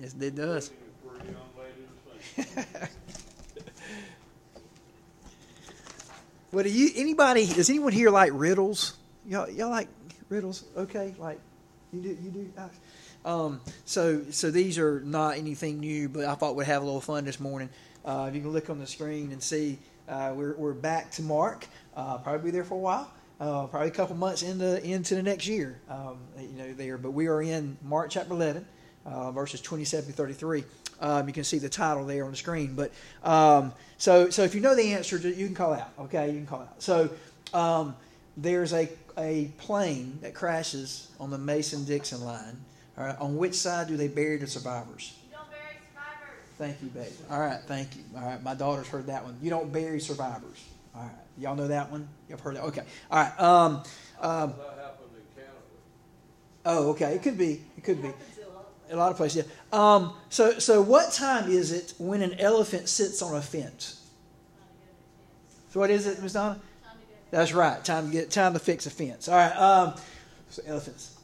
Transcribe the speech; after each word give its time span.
Yes, 0.00 0.14
it 0.20 0.34
does. 0.34 0.70
what 1.04 1.20
a 1.20 1.24
young 1.24 1.36
lady 1.58 1.86
to 1.86 2.62
sing. 2.62 2.88
Well, 6.52 6.64
do 6.64 6.70
you 6.70 6.90
anybody? 6.96 7.46
Does 7.46 7.68
anyone 7.68 7.92
here 7.92 8.10
like 8.10 8.30
riddles? 8.32 8.96
Y'all, 9.26 9.48
y'all 9.50 9.70
like 9.70 9.88
riddles? 10.28 10.64
Okay, 10.76 11.14
like 11.18 11.40
you 11.92 12.00
do. 12.00 12.08
You 12.08 12.30
do. 12.30 12.52
Um, 13.24 13.60
so, 13.86 14.22
so 14.30 14.50
these 14.50 14.78
are 14.78 15.00
not 15.00 15.36
anything 15.38 15.80
new, 15.80 16.08
but 16.08 16.26
I 16.26 16.34
thought 16.34 16.56
we'd 16.56 16.66
have 16.66 16.82
a 16.82 16.84
little 16.84 17.00
fun 17.00 17.24
this 17.24 17.40
morning. 17.40 17.70
Uh, 18.04 18.26
if 18.28 18.34
you 18.34 18.42
can 18.42 18.52
look 18.52 18.68
on 18.68 18.78
the 18.78 18.86
screen 18.86 19.32
and 19.32 19.42
see, 19.42 19.78
uh, 20.08 20.32
we're 20.34 20.54
we're 20.56 20.74
back 20.74 21.10
to 21.12 21.22
Mark. 21.22 21.66
Uh, 21.96 22.18
probably 22.18 22.50
be 22.50 22.50
there 22.50 22.64
for 22.64 22.74
a 22.74 22.78
while. 22.78 23.10
Uh, 23.40 23.66
probably 23.66 23.88
a 23.88 23.92
couple 23.92 24.14
months 24.14 24.42
into 24.42 24.82
into 24.84 25.14
the 25.14 25.22
next 25.22 25.46
year. 25.46 25.80
Um, 25.88 26.18
you 26.38 26.52
know 26.56 26.72
there, 26.74 26.98
but 26.98 27.12
we 27.12 27.26
are 27.26 27.42
in 27.42 27.78
Mark 27.82 28.10
chapter 28.10 28.32
eleven, 28.32 28.66
uh, 29.06 29.30
verses 29.32 29.60
twenty 29.60 29.84
seven 29.84 30.10
to 30.10 30.16
thirty 30.16 30.34
three. 30.34 30.64
Um, 31.00 31.26
you 31.26 31.34
can 31.34 31.44
see 31.44 31.58
the 31.58 31.68
title 31.68 32.06
there 32.06 32.24
on 32.24 32.30
the 32.30 32.36
screen. 32.36 32.74
But 32.74 32.92
um, 33.22 33.72
so 33.98 34.30
so 34.30 34.42
if 34.42 34.54
you 34.54 34.60
know 34.60 34.74
the 34.74 34.92
answer, 34.92 35.16
you 35.16 35.46
can 35.46 35.54
call 35.54 35.72
out. 35.74 35.90
Okay, 35.98 36.28
you 36.28 36.34
can 36.36 36.46
call 36.46 36.60
out. 36.60 36.82
So 36.82 37.10
um, 37.52 37.96
there's 38.36 38.72
a 38.72 38.88
a 39.18 39.50
plane 39.58 40.18
that 40.22 40.34
crashes 40.34 41.08
on 41.20 41.30
the 41.30 41.38
Mason 41.38 41.84
Dixon 41.84 42.24
line. 42.24 42.56
All 42.96 43.04
right, 43.04 43.18
on 43.20 43.36
which 43.36 43.54
side 43.54 43.88
do 43.88 43.96
they 43.96 44.08
bury 44.08 44.36
the 44.36 44.46
survivors? 44.46 45.14
You 45.24 45.36
don't 45.36 45.50
bury 45.50 45.76
survivors. 45.88 46.48
Thank 46.58 46.82
you, 46.82 46.88
baby. 46.88 47.14
All 47.30 47.40
right, 47.40 47.60
thank 47.66 47.96
you. 47.96 48.02
All 48.16 48.24
right, 48.24 48.42
my 48.42 48.54
daughter's 48.54 48.86
heard 48.88 49.06
that 49.06 49.24
one. 49.24 49.36
You 49.42 49.50
don't 49.50 49.72
bury 49.72 50.00
survivors. 50.00 50.64
All 50.94 51.02
right, 51.02 51.10
y'all 51.38 51.56
know 51.56 51.66
that 51.68 51.90
one. 51.90 52.08
You've 52.28 52.38
heard 52.40 52.54
that. 52.56 52.62
Okay. 52.64 52.82
All 53.10 53.18
right. 53.18 53.40
Um, 53.40 53.82
um, 54.20 54.50
That 54.50 54.78
happened 54.78 55.10
in 55.16 55.42
Canada. 55.42 55.52
oh, 56.66 56.90
okay. 56.90 57.14
It 57.14 57.22
could 57.24 57.36
be. 57.36 57.62
It 57.76 57.82
could 57.82 58.00
be. 58.00 58.12
A 58.90 58.96
lot 58.96 59.10
of 59.10 59.16
places. 59.16 59.46
Yeah. 59.46 59.94
Um, 59.94 60.12
so, 60.28 60.58
so 60.58 60.82
what 60.82 61.12
time 61.12 61.50
is 61.50 61.72
it 61.72 61.94
when 61.98 62.22
an 62.22 62.34
elephant 62.38 62.88
sits 62.88 63.22
on 63.22 63.34
a 63.34 63.40
fence? 63.40 64.06
So 65.70 65.80
what 65.80 65.90
is 65.90 66.06
it, 66.06 66.22
Ms. 66.22 66.34
Donna? 66.34 66.60
That's 67.30 67.52
right. 67.52 67.82
Time 67.84 68.06
to 68.06 68.12
get 68.12 68.30
time 68.30 68.52
to 68.52 68.60
fix 68.60 68.86
a 68.86 68.90
fence. 68.90 69.28
All 69.28 69.34
right. 69.34 69.56
Um, 69.56 69.94
so 70.50 70.62
elephants. 70.66 71.18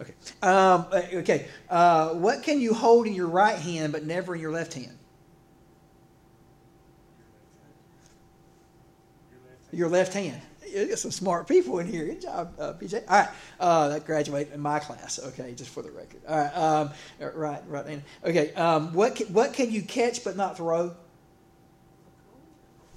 Okay. 0.00 0.12
Um, 0.42 0.86
uh, 0.90 1.02
okay. 1.14 1.46
Uh, 1.70 2.10
what 2.14 2.42
can 2.42 2.60
you 2.60 2.74
hold 2.74 3.06
in 3.06 3.14
your 3.14 3.28
right 3.28 3.58
hand 3.58 3.92
but 3.92 4.04
never 4.04 4.34
in 4.34 4.40
your 4.40 4.50
left 4.50 4.74
hand? 4.74 4.98
Your 9.70 9.88
left 9.88 10.14
hand. 10.14 10.40
You 10.74 10.88
got 10.88 10.98
some 10.98 11.12
smart 11.12 11.46
people 11.46 11.78
in 11.78 11.86
here. 11.86 12.04
Good 12.04 12.22
job, 12.22 12.54
uh, 12.58 12.72
PJ. 12.72 13.04
All 13.08 13.18
right, 13.20 13.28
uh, 13.60 13.88
that 13.88 14.04
graduate 14.04 14.50
in 14.52 14.60
my 14.60 14.80
class. 14.80 15.20
Okay, 15.22 15.54
just 15.54 15.70
for 15.70 15.82
the 15.82 15.90
record. 15.90 16.20
All 16.28 16.36
right, 16.36 16.56
um, 16.56 16.90
right, 17.34 17.62
right. 17.68 18.02
Okay, 18.24 18.52
um, 18.54 18.92
what 18.92 19.14
can, 19.16 19.28
what 19.28 19.52
can 19.52 19.70
you 19.70 19.82
catch 19.82 20.24
but 20.24 20.36
not 20.36 20.56
throw? 20.56 20.94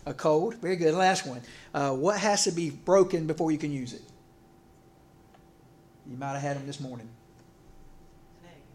A 0.08 0.14
cold. 0.14 0.55
Very 0.55 0.78
good. 0.78 0.94
Last 0.94 1.28
one. 1.28 1.42
Uh, 1.73 1.94
what 1.94 2.17
has 2.17 2.45
to 2.45 2.52
be 2.52 2.70
broken 2.70 3.28
before 3.28 3.52
you 3.52 3.58
can 3.58 3.73
use 3.73 3.94
it? 3.94 4.02
You 6.09 6.17
might 6.17 6.33
have 6.33 6.42
had 6.42 6.58
them 6.58 6.66
this 6.66 6.80
morning. 6.80 7.09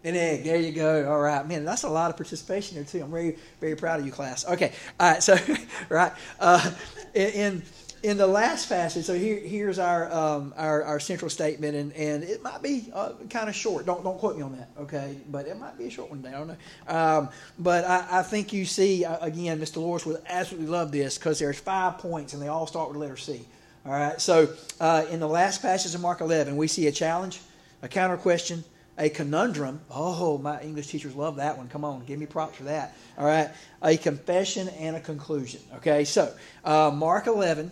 An 0.05 0.17
egg. 0.17 0.45
There 0.45 0.56
you 0.56 0.73
go. 0.73 1.11
All 1.11 1.20
right, 1.20 1.47
man. 1.47 1.64
That's 1.64 1.84
a 1.84 1.89
lot 1.89 2.11
of 2.11 2.17
participation 2.17 2.77
there 2.77 2.84
too. 2.84 3.03
I'm 3.03 3.11
very, 3.11 3.39
very 3.61 3.77
proud 3.77 4.00
of 4.00 4.06
you, 4.06 4.12
class. 4.12 4.45
Okay. 4.47 4.73
All 5.00 5.12
right. 5.12 5.23
So, 5.23 5.39
right. 5.89 6.12
Uh, 6.39 6.70
in 7.14 7.30
in 7.30 7.62
the 8.03 8.27
last 8.27 8.69
passage, 8.69 9.05
so 9.05 9.14
here 9.14 9.39
here's 9.39 9.78
our 9.78 10.12
um, 10.12 10.53
our, 10.56 10.83
our 10.83 10.98
central 10.98 11.31
statement, 11.31 11.77
and, 11.77 11.92
and 11.92 12.25
it 12.25 12.42
might 12.42 12.61
be 12.61 12.91
uh, 12.92 13.12
kind 13.31 13.48
of 13.48 13.55
short. 13.55 13.86
Don't 13.86 14.03
don't 14.03 14.19
quote 14.19 14.36
me 14.36 14.42
on 14.42 14.56
that, 14.56 14.70
okay? 14.77 15.17
But 15.31 15.47
it 15.47 15.56
might 15.56 15.78
be 15.78 15.86
a 15.86 15.91
short 15.91 16.11
one. 16.11 16.27
I 16.27 16.33
don't 16.33 16.48
know. 16.48 16.56
Um, 16.89 17.28
but 17.61 17.84
I, 17.84 18.19
I 18.19 18.23
think 18.25 18.53
you 18.53 18.64
see 18.64 19.05
uh, 19.05 19.25
again, 19.25 19.61
Mr. 19.61 19.77
Lawrence 19.77 20.05
would 20.05 20.20
absolutely 20.27 20.69
love 20.69 20.91
this 20.91 21.17
because 21.17 21.39
there's 21.39 21.61
five 21.61 21.98
points, 21.98 22.33
and 22.33 22.42
they 22.42 22.48
all 22.48 22.67
start 22.67 22.89
with 22.89 22.98
letter 22.98 23.17
C. 23.17 23.47
All 23.86 23.92
right. 23.92 24.20
So 24.20 24.52
uh, 24.80 25.07
in 25.11 25.20
the 25.20 25.29
last 25.29 25.63
passage 25.63 25.95
of 25.95 26.01
Mark 26.01 26.20
11, 26.20 26.57
we 26.57 26.67
see 26.67 26.89
a 26.89 26.92
challenge, 26.92 27.40
a 27.83 27.89
counter 27.89 28.17
question, 28.17 28.64
a 28.98 29.08
conundrum. 29.11 29.80
Oh, 29.90 30.39
my 30.39 30.61
English 30.61 30.89
teachers 30.89 31.14
love 31.14 31.36
that 31.36 31.57
one. 31.57 31.69
Come 31.69 31.84
on, 31.84 32.05
give 32.05 32.19
me 32.19 32.27
props 32.27 32.57
for 32.57 32.64
that. 32.64 32.96
All 33.17 33.27
right. 33.27 33.51
A 33.83 33.96
confession 33.96 34.69
and 34.70 34.96
a 34.96 35.01
conclusion. 35.01 35.61
Okay. 35.77 36.05
So 36.05 36.33
uh, 36.64 36.90
Mark 36.92 37.29
11. 37.29 37.70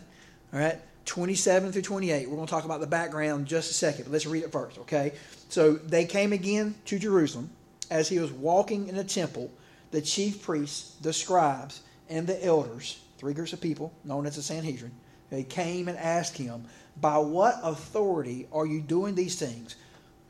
All 0.52 0.58
right, 0.58 0.78
27 1.04 1.70
through 1.70 1.82
28. 1.82 2.28
We're 2.28 2.34
going 2.34 2.46
to 2.46 2.50
talk 2.50 2.64
about 2.64 2.80
the 2.80 2.86
background 2.86 3.46
just 3.46 3.70
a 3.70 3.74
second, 3.74 4.04
but 4.04 4.12
let's 4.12 4.26
read 4.26 4.42
it 4.42 4.50
first, 4.50 4.78
okay? 4.78 5.12
So 5.48 5.74
they 5.74 6.04
came 6.04 6.32
again 6.32 6.74
to 6.86 6.98
Jerusalem 6.98 7.50
as 7.90 8.08
he 8.08 8.18
was 8.18 8.32
walking 8.32 8.88
in 8.88 8.96
the 8.96 9.04
temple. 9.04 9.50
The 9.92 10.02
chief 10.02 10.42
priests, 10.42 10.96
the 11.02 11.12
scribes, 11.12 11.82
and 12.08 12.26
the 12.26 12.44
elders, 12.44 13.00
three 13.18 13.32
groups 13.32 13.52
of 13.52 13.60
people 13.60 13.92
known 14.04 14.26
as 14.26 14.36
the 14.36 14.42
Sanhedrin, 14.42 14.92
they 15.30 15.44
came 15.44 15.88
and 15.88 15.96
asked 15.96 16.36
him, 16.36 16.64
By 17.00 17.18
what 17.18 17.60
authority 17.62 18.48
are 18.52 18.66
you 18.66 18.80
doing 18.80 19.14
these 19.14 19.38
things? 19.38 19.76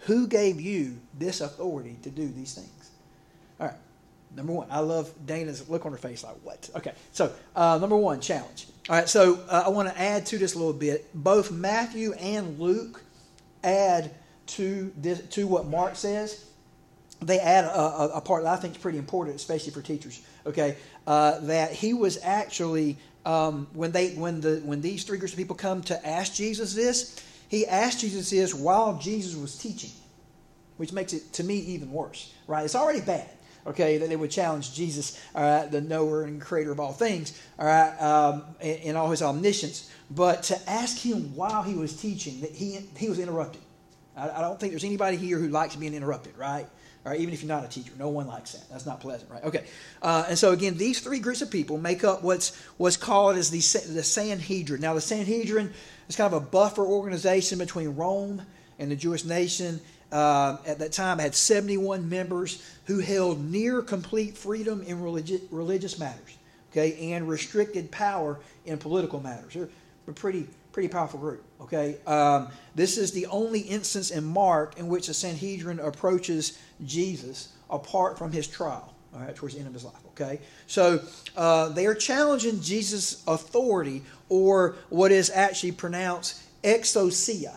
Who 0.01 0.27
gave 0.27 0.61
you 0.61 0.99
this 1.19 1.41
authority 1.41 1.97
to 2.03 2.11
do 2.11 2.29
these 2.29 2.55
things? 2.55 2.91
All 3.59 3.69
right. 3.69 3.77
Number 4.37 4.53
one, 4.53 4.69
I 4.71 4.81
love 4.81 5.11
Dana's 5.27 5.69
look 5.69 5.87
on 5.87 5.93
her 5.93 5.99
face 5.99 6.23
like, 6.23 6.37
what? 6.45 6.71
Okay, 6.77 6.93
so 7.11 7.33
uh, 7.57 7.79
number 7.81 7.97
one, 7.97 8.21
challenge. 8.21 8.67
All 8.91 8.97
right, 8.97 9.09
so 9.09 9.39
uh, 9.49 9.63
I 9.67 9.69
want 9.69 9.89
to 9.89 9.97
add 10.01 10.27
to 10.27 10.39
this 10.39 10.55
a 10.55 10.59
little 10.59 10.73
bit. 10.73 11.09
Both 11.15 11.53
Matthew 11.53 12.13
and 12.15 12.59
Luke 12.59 13.01
add 13.63 14.11
to 14.47 14.93
this 14.97 15.21
to 15.29 15.47
what 15.47 15.69
Mark 15.69 15.95
says. 15.95 16.45
They 17.23 17.39
add 17.39 17.67
a, 17.67 17.81
a, 17.81 18.09
a 18.17 18.21
part 18.21 18.43
that 18.43 18.53
I 18.53 18.57
think 18.57 18.75
is 18.75 18.83
pretty 18.83 18.99
important, 18.99 19.37
especially 19.37 19.71
for 19.71 19.81
teachers. 19.81 20.21
Okay, 20.45 20.77
uh, 21.07 21.39
that 21.43 21.71
he 21.71 21.95
was 21.95 22.19
actually 22.25 22.97
um, 23.25 23.69
when 23.75 23.93
they 23.93 24.15
when 24.15 24.41
the 24.41 24.61
when 24.65 24.81
these 24.81 25.05
three 25.05 25.19
groups 25.19 25.35
of 25.35 25.39
people 25.39 25.55
come 25.55 25.83
to 25.83 26.05
ask 26.05 26.35
Jesus 26.35 26.75
this, 26.75 27.25
he 27.47 27.69
asked 27.69 28.01
Jesus 28.01 28.31
this 28.31 28.53
while 28.53 28.99
Jesus 28.99 29.37
was 29.37 29.57
teaching, 29.57 29.93
which 30.79 30.93
makes 30.93 31.13
it 31.13 31.33
to 31.35 31.45
me 31.45 31.59
even 31.59 31.93
worse. 31.93 32.35
Right? 32.49 32.65
It's 32.65 32.75
already 32.75 33.03
bad 33.03 33.31
okay, 33.67 33.99
that 33.99 34.09
they 34.09 34.17
would 34.17 34.31
challenge 34.31 34.75
Jesus, 34.75 35.21
all 35.35 35.43
right, 35.43 35.71
the 35.71 35.81
knower 35.81 36.25
and 36.25 36.41
creator 36.41 36.73
of 36.73 36.81
all 36.81 36.93
things, 36.93 37.39
all 37.59 37.67
right, 37.67 37.97
um, 38.01 38.45
in, 38.61 38.97
all 38.97 39.11
his 39.11 39.23
omniscience. 39.23 39.91
But 40.11 40.45
to 40.45 40.71
ask 40.71 40.99
him 40.99 41.35
while 41.37 41.63
he 41.63 41.75
was 41.75 42.01
teaching, 42.01 42.41
that 42.41 42.53
he, 42.53 42.81
he 42.97 43.09
was 43.09 43.19
interrupted. 43.19 43.63
I, 44.17 44.31
I 44.31 44.41
don't 44.41 44.59
think 44.59 44.73
there's 44.73 44.85
anybody 44.85 45.17
here 45.17 45.39
who 45.39 45.49
likes 45.49 45.77
being 45.77 45.95
interrupted, 45.95 46.37
right? 46.37 46.67
All 47.05 47.13
right, 47.13 47.21
even 47.21 47.33
if 47.33 47.43
you're 47.43 47.49
not 47.49 47.65
a 47.65 47.69
teacher, 47.69 47.93
no 47.99 48.11
one 48.11 48.27
likes 48.27 48.53
that. 48.53 48.69
That's 48.69 48.85
not 48.85 49.01
pleasant, 49.01 49.31
right? 49.31 49.43
Okay, 49.45 49.65
uh, 50.03 50.27
and 50.29 50.39
so 50.39 50.53
again, 50.53 50.77
these 50.77 51.01
three 51.01 51.19
groups 51.19 51.41
of 51.41 51.51
people 51.51 51.79
make 51.79 52.05
up 52.05 52.23
what's 52.23 52.55
what's 52.77 52.99
called 52.99 53.37
as 53.37 53.51
the 53.51 53.59
the 53.95 54.03
Sanhedrin. 54.03 54.83
Now, 54.83 54.93
the 54.93 55.01
Sanhedrin 55.01 55.73
is 56.11 56.17
kind 56.17 56.33
of 56.33 56.43
a 56.43 56.45
buffer 56.45 56.85
organization 56.85 57.59
between 57.59 57.97
Rome 57.97 58.43
and 58.79 58.91
the 58.91 58.97
Jewish 58.97 59.25
nation 59.25 59.81
uh, 60.13 60.57
at 60.67 60.79
that 60.79 60.93
time 60.93 61.19
had 61.19 61.35
71 61.35 62.09
members 62.09 62.65
who 62.87 62.99
held 62.99 63.51
near 63.51 63.83
complete 63.83 64.37
freedom 64.37 64.83
in 64.83 64.99
religi- 64.99 65.43
religious 65.51 65.99
matters, 65.99 66.37
okay, 66.73 67.13
and 67.13 67.29
restricted 67.29 67.91
power 67.91 68.39
in 68.67 68.79
political 68.79 69.21
matters. 69.21 69.55
They're 69.55 69.69
a 70.09 70.13
pretty 70.13 70.47
pretty 70.73 70.89
powerful 70.89 71.19
group. 71.19 71.43
Okay, 71.61 71.97
um, 72.07 72.49
this 72.75 72.97
is 72.97 73.13
the 73.13 73.27
only 73.27 73.61
instance 73.61 74.11
in 74.11 74.25
Mark 74.25 74.79
in 74.79 74.89
which 74.89 75.09
a 75.09 75.15
Sanhedrin 75.15 75.81
approaches 75.81 76.59
Jesus 76.85 77.49
apart 77.69 78.19
from 78.19 78.33
his 78.33 78.47
trial. 78.47 78.95
All 79.13 79.21
right, 79.21 79.35
towards 79.35 79.55
the 79.55 79.61
end 79.61 79.67
of 79.67 79.75
his 79.75 79.85
life. 79.85 79.95
Okay, 80.11 80.41
so 80.67 81.01
uh, 81.37 81.71
they 81.71 81.87
are 81.87 81.95
challenging 81.95 82.61
Jesus' 82.61 83.25
authority, 83.27 84.03
or 84.29 84.77
what 84.89 85.11
is 85.11 85.31
actually 85.31 85.73
pronounced 85.73 86.41
exousia. 86.63 87.57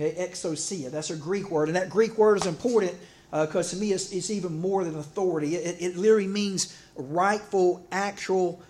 Okay, 0.00 0.14
exousia. 0.14 0.90
That's 0.90 1.10
a 1.10 1.16
Greek 1.16 1.50
word, 1.50 1.68
and 1.68 1.76
that 1.76 1.90
Greek 1.90 2.16
word 2.16 2.36
is 2.36 2.46
important 2.46 2.94
because 3.32 3.72
uh, 3.72 3.76
to 3.76 3.80
me 3.80 3.92
it's, 3.92 4.12
it's, 4.12 4.30
even 4.30 4.60
more 4.60 4.84
than 4.84 4.96
authority. 4.96 5.56
It, 5.56 5.76
it, 5.80 5.96
literally 5.96 6.28
means 6.28 6.76
rightful, 6.94 7.84
actual, 7.90 8.62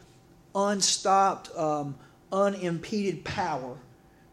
unstopped, 0.55 1.55
um, 1.57 1.97
unimpeded 2.33 3.25
power 3.25 3.77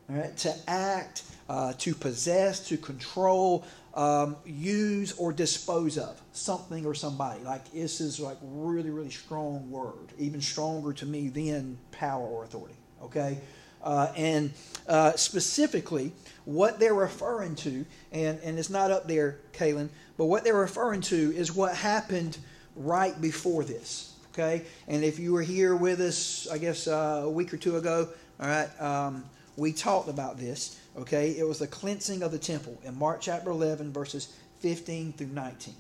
right, 0.08 0.36
to 0.38 0.56
act, 0.68 1.24
uh, 1.50 1.74
to 1.74 1.94
possess, 1.94 2.66
to 2.70 2.78
control, 2.78 3.66
um, 3.94 4.38
use, 4.46 5.12
or 5.14 5.32
dispose 5.32 5.98
of 5.98 6.20
something 6.32 6.86
or 6.86 6.96
somebody. 6.96 7.44
Like 7.44 7.72
this 7.72 8.00
is 8.00 8.20
like 8.20 8.38
really, 8.42 8.90
really 8.90 9.12
strong 9.12 9.70
word, 9.70 10.14
even 10.18 10.42
stronger 10.42 10.94
to 10.94 11.06
me 11.06 11.28
than 11.28 11.78
power 11.92 12.26
or 12.26 12.46
authority. 12.46 12.76
Okay, 13.04 13.38
uh, 13.86 14.12
and 14.16 14.52
uh, 14.88 15.14
specifically 15.14 16.12
what 16.44 16.80
they're 16.80 16.94
referring 16.94 17.56
to, 17.56 17.86
and, 18.12 18.40
and 18.44 18.60
it's 18.60 18.70
not 18.70 18.92
up 18.92 19.08
there, 19.08 19.40
Kaylin, 19.54 19.90
but 20.18 20.26
what 20.26 20.44
they're 20.44 20.54
referring 20.54 21.02
to 21.02 21.34
is 21.36 21.54
what 21.54 21.76
happened 21.76 22.38
right 22.76 23.20
before 23.22 23.64
this. 23.64 24.16
Okay? 24.34 24.66
And 24.88 25.04
if 25.04 25.18
you 25.18 25.32
were 25.32 25.42
here 25.42 25.76
with 25.76 26.02
us, 26.02 26.48
I 26.52 26.58
guess 26.58 26.88
uh, 26.88 27.22
a 27.24 27.30
week 27.30 27.54
or 27.54 27.58
two 27.58 27.78
ago, 27.78 28.10
all 28.40 28.48
right, 28.48 28.82
um, 28.82 29.24
we 29.56 29.72
talked 29.72 30.10
about 30.10 30.38
this. 30.38 30.80
Okay? 30.98 31.32
It 31.38 31.48
was 31.48 31.60
the 31.60 31.68
cleansing 31.68 32.22
of 32.22 32.32
the 32.32 32.40
temple 32.40 32.78
in 32.84 32.98
Mark 32.98 33.22
chapter 33.22 33.50
11, 33.50 33.94
verses 33.94 34.36
15 34.60 35.14
through 35.14 35.28
19. 35.28 35.74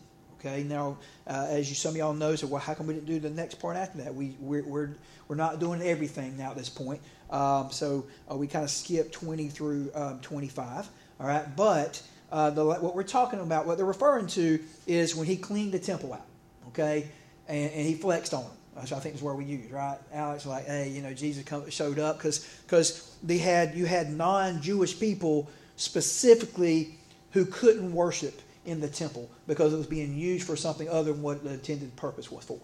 Okay, 0.45 0.63
now 0.63 0.97
uh, 1.25 1.47
as 1.49 1.69
you, 1.69 1.75
some 1.75 1.91
of 1.91 1.97
y'all 1.97 2.13
know, 2.13 2.35
so 2.35 2.45
well, 2.45 2.61
how 2.61 2.75
come 2.75 2.85
we 2.85 2.93
didn't 2.93 3.07
do 3.07 3.19
the 3.19 3.31
next 3.31 3.55
part 3.55 3.75
after 3.75 3.97
that? 3.99 4.13
We 4.13 4.35
we're 4.39 4.63
we're, 4.63 4.89
we're 5.27 5.35
not 5.35 5.59
doing 5.59 5.81
everything 5.81 6.37
now 6.37 6.51
at 6.51 6.57
this 6.57 6.69
point. 6.69 7.01
Um, 7.31 7.71
so 7.71 8.05
uh, 8.29 8.35
we 8.35 8.45
kind 8.45 8.63
of 8.63 8.69
skipped 8.69 9.11
20 9.13 9.47
through 9.47 9.89
um, 9.95 10.19
25. 10.19 10.87
All 11.19 11.27
right, 11.27 11.55
but 11.55 12.01
uh, 12.31 12.51
the, 12.51 12.63
what 12.63 12.95
we're 12.95 13.03
talking 13.03 13.39
about, 13.39 13.65
what 13.65 13.77
they're 13.77 13.87
referring 13.87 14.27
to, 14.27 14.59
is 14.85 15.15
when 15.15 15.25
he 15.25 15.35
cleaned 15.35 15.71
the 15.71 15.79
temple 15.79 16.13
out. 16.13 16.25
Okay, 16.67 17.07
and, 17.47 17.71
and 17.71 17.87
he 17.87 17.95
flexed 17.95 18.33
on 18.33 18.43
them. 18.43 18.51
Which 18.81 18.91
I 18.91 18.99
think 18.99 19.15
is 19.15 19.21
where 19.23 19.33
we 19.33 19.45
use, 19.45 19.71
right? 19.71 19.97
Alex, 20.13 20.45
like, 20.45 20.65
hey, 20.65 20.89
you 20.89 21.01
know, 21.01 21.13
Jesus 21.13 21.43
come, 21.43 21.67
showed 21.69 21.97
up 21.97 22.17
because 22.17 22.45
because 22.67 23.15
they 23.23 23.39
had 23.39 23.73
you 23.73 23.85
had 23.85 24.11
non-Jewish 24.11 24.99
people 24.99 25.49
specifically 25.77 26.95
who 27.31 27.45
couldn't 27.45 27.93
worship 27.93 28.41
in 28.65 28.81
the 28.81 28.87
temple 28.87 29.29
because 29.47 29.73
it 29.73 29.77
was 29.77 29.87
being 29.87 30.15
used 30.15 30.45
for 30.45 30.55
something 30.55 30.89
other 30.89 31.13
than 31.13 31.21
what 31.21 31.43
the 31.43 31.53
intended 31.53 31.95
purpose 31.95 32.31
was 32.31 32.43
for. 32.43 32.59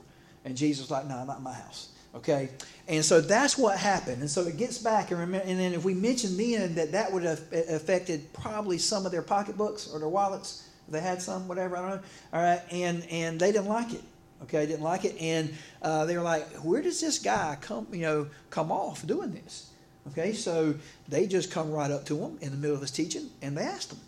And 0.46 0.58
Jesus 0.58 0.84
was 0.84 0.92
like, 0.92 1.08
no, 1.08 1.24
not 1.24 1.42
my 1.42 1.54
house. 1.54 1.90
Okay? 2.16 2.50
And 2.88 3.06
so 3.06 3.22
that's 3.22 3.58
what 3.58 3.78
happened. 3.78 4.22
And 4.22 4.30
so 4.30 4.42
it 4.42 4.58
gets 4.58 4.78
back, 4.78 5.12
and, 5.12 5.20
remember, 5.20 5.48
and 5.48 5.60
then 5.60 5.74
if 5.74 5.84
we 5.84 5.94
mention 5.94 6.36
then 6.36 6.76
that 6.76 6.92
that 6.92 7.12
would 7.12 7.24
have 7.24 7.42
affected 7.70 8.32
probably 8.34 8.78
some 8.78 9.06
of 9.06 9.12
their 9.12 9.22
pocketbooks 9.22 9.88
or 9.88 10.00
their 10.00 10.10
wallets, 10.10 10.68
if 10.88 10.94
they 10.94 11.00
had 11.00 11.22
some, 11.22 11.48
whatever, 11.48 11.78
I 11.78 11.82
don't 11.82 11.90
know. 11.90 12.08
All 12.34 12.42
right? 12.42 12.62
And, 12.72 13.06
and 13.10 13.40
they 13.40 13.52
didn't 13.52 13.68
like 13.68 13.94
it. 13.94 14.02
Okay, 14.44 14.66
didn't 14.66 14.82
like 14.82 15.06
it, 15.06 15.16
and 15.22 15.54
uh, 15.84 16.06
they 16.06 16.18
were 16.18 16.24
like, 16.24 16.50
"Where 16.64 16.82
does 16.82 17.00
this 17.00 17.20
guy 17.20 17.58
come? 17.62 17.86
You 17.92 18.02
know, 18.02 18.28
come 18.50 18.72
off 18.72 19.06
doing 19.06 19.32
this?" 19.34 19.70
Okay, 20.10 20.34
so 20.34 20.74
they 21.08 21.28
just 21.28 21.52
come 21.52 21.72
right 21.72 21.92
up 21.92 22.06
to 22.06 22.18
him 22.18 22.40
in 22.42 22.50
the 22.50 22.58
middle 22.58 22.76
of 22.76 22.82
his 22.82 22.90
teaching, 22.90 23.30
and 23.44 23.56
they 23.56 23.62
asked 23.62 23.92
him, 23.92 24.00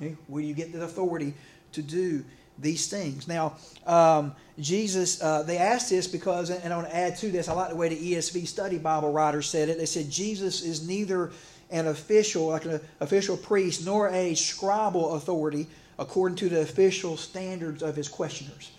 okay, 0.00 0.16
"Where 0.26 0.42
do 0.42 0.48
you 0.48 0.54
get 0.54 0.72
the 0.72 0.82
authority 0.82 1.34
to 1.72 1.82
do 1.82 2.24
these 2.58 2.88
things?" 2.88 3.28
Now, 3.28 3.56
um, 3.86 4.34
Jesus, 4.58 5.22
uh, 5.22 5.42
they 5.42 5.58
asked 5.58 5.90
this 5.90 6.06
because, 6.06 6.50
and 6.50 6.72
I 6.72 6.76
want 6.76 6.88
to 6.88 6.96
add 6.96 7.16
to 7.18 7.30
this. 7.30 7.48
I 7.48 7.52
like 7.52 7.70
the 7.70 7.76
way 7.76 7.88
the 7.88 8.14
ESV 8.14 8.46
Study 8.46 8.78
Bible 8.78 9.12
writer 9.12 9.42
said 9.42 9.68
it. 9.68 9.78
They 9.78 9.86
said 9.86 10.10
Jesus 10.10 10.62
is 10.62 10.86
neither 10.86 11.30
an 11.70 11.86
official, 11.86 12.46
like 12.46 12.64
an 12.64 12.80
official 13.00 13.36
priest, 13.36 13.84
nor 13.84 14.08
a 14.08 14.32
scribal 14.32 15.16
authority 15.16 15.66
according 15.98 16.36
to 16.36 16.48
the 16.48 16.60
official 16.60 17.16
standards 17.16 17.82
of 17.82 17.96
his 17.96 18.08
questioners. 18.08 18.70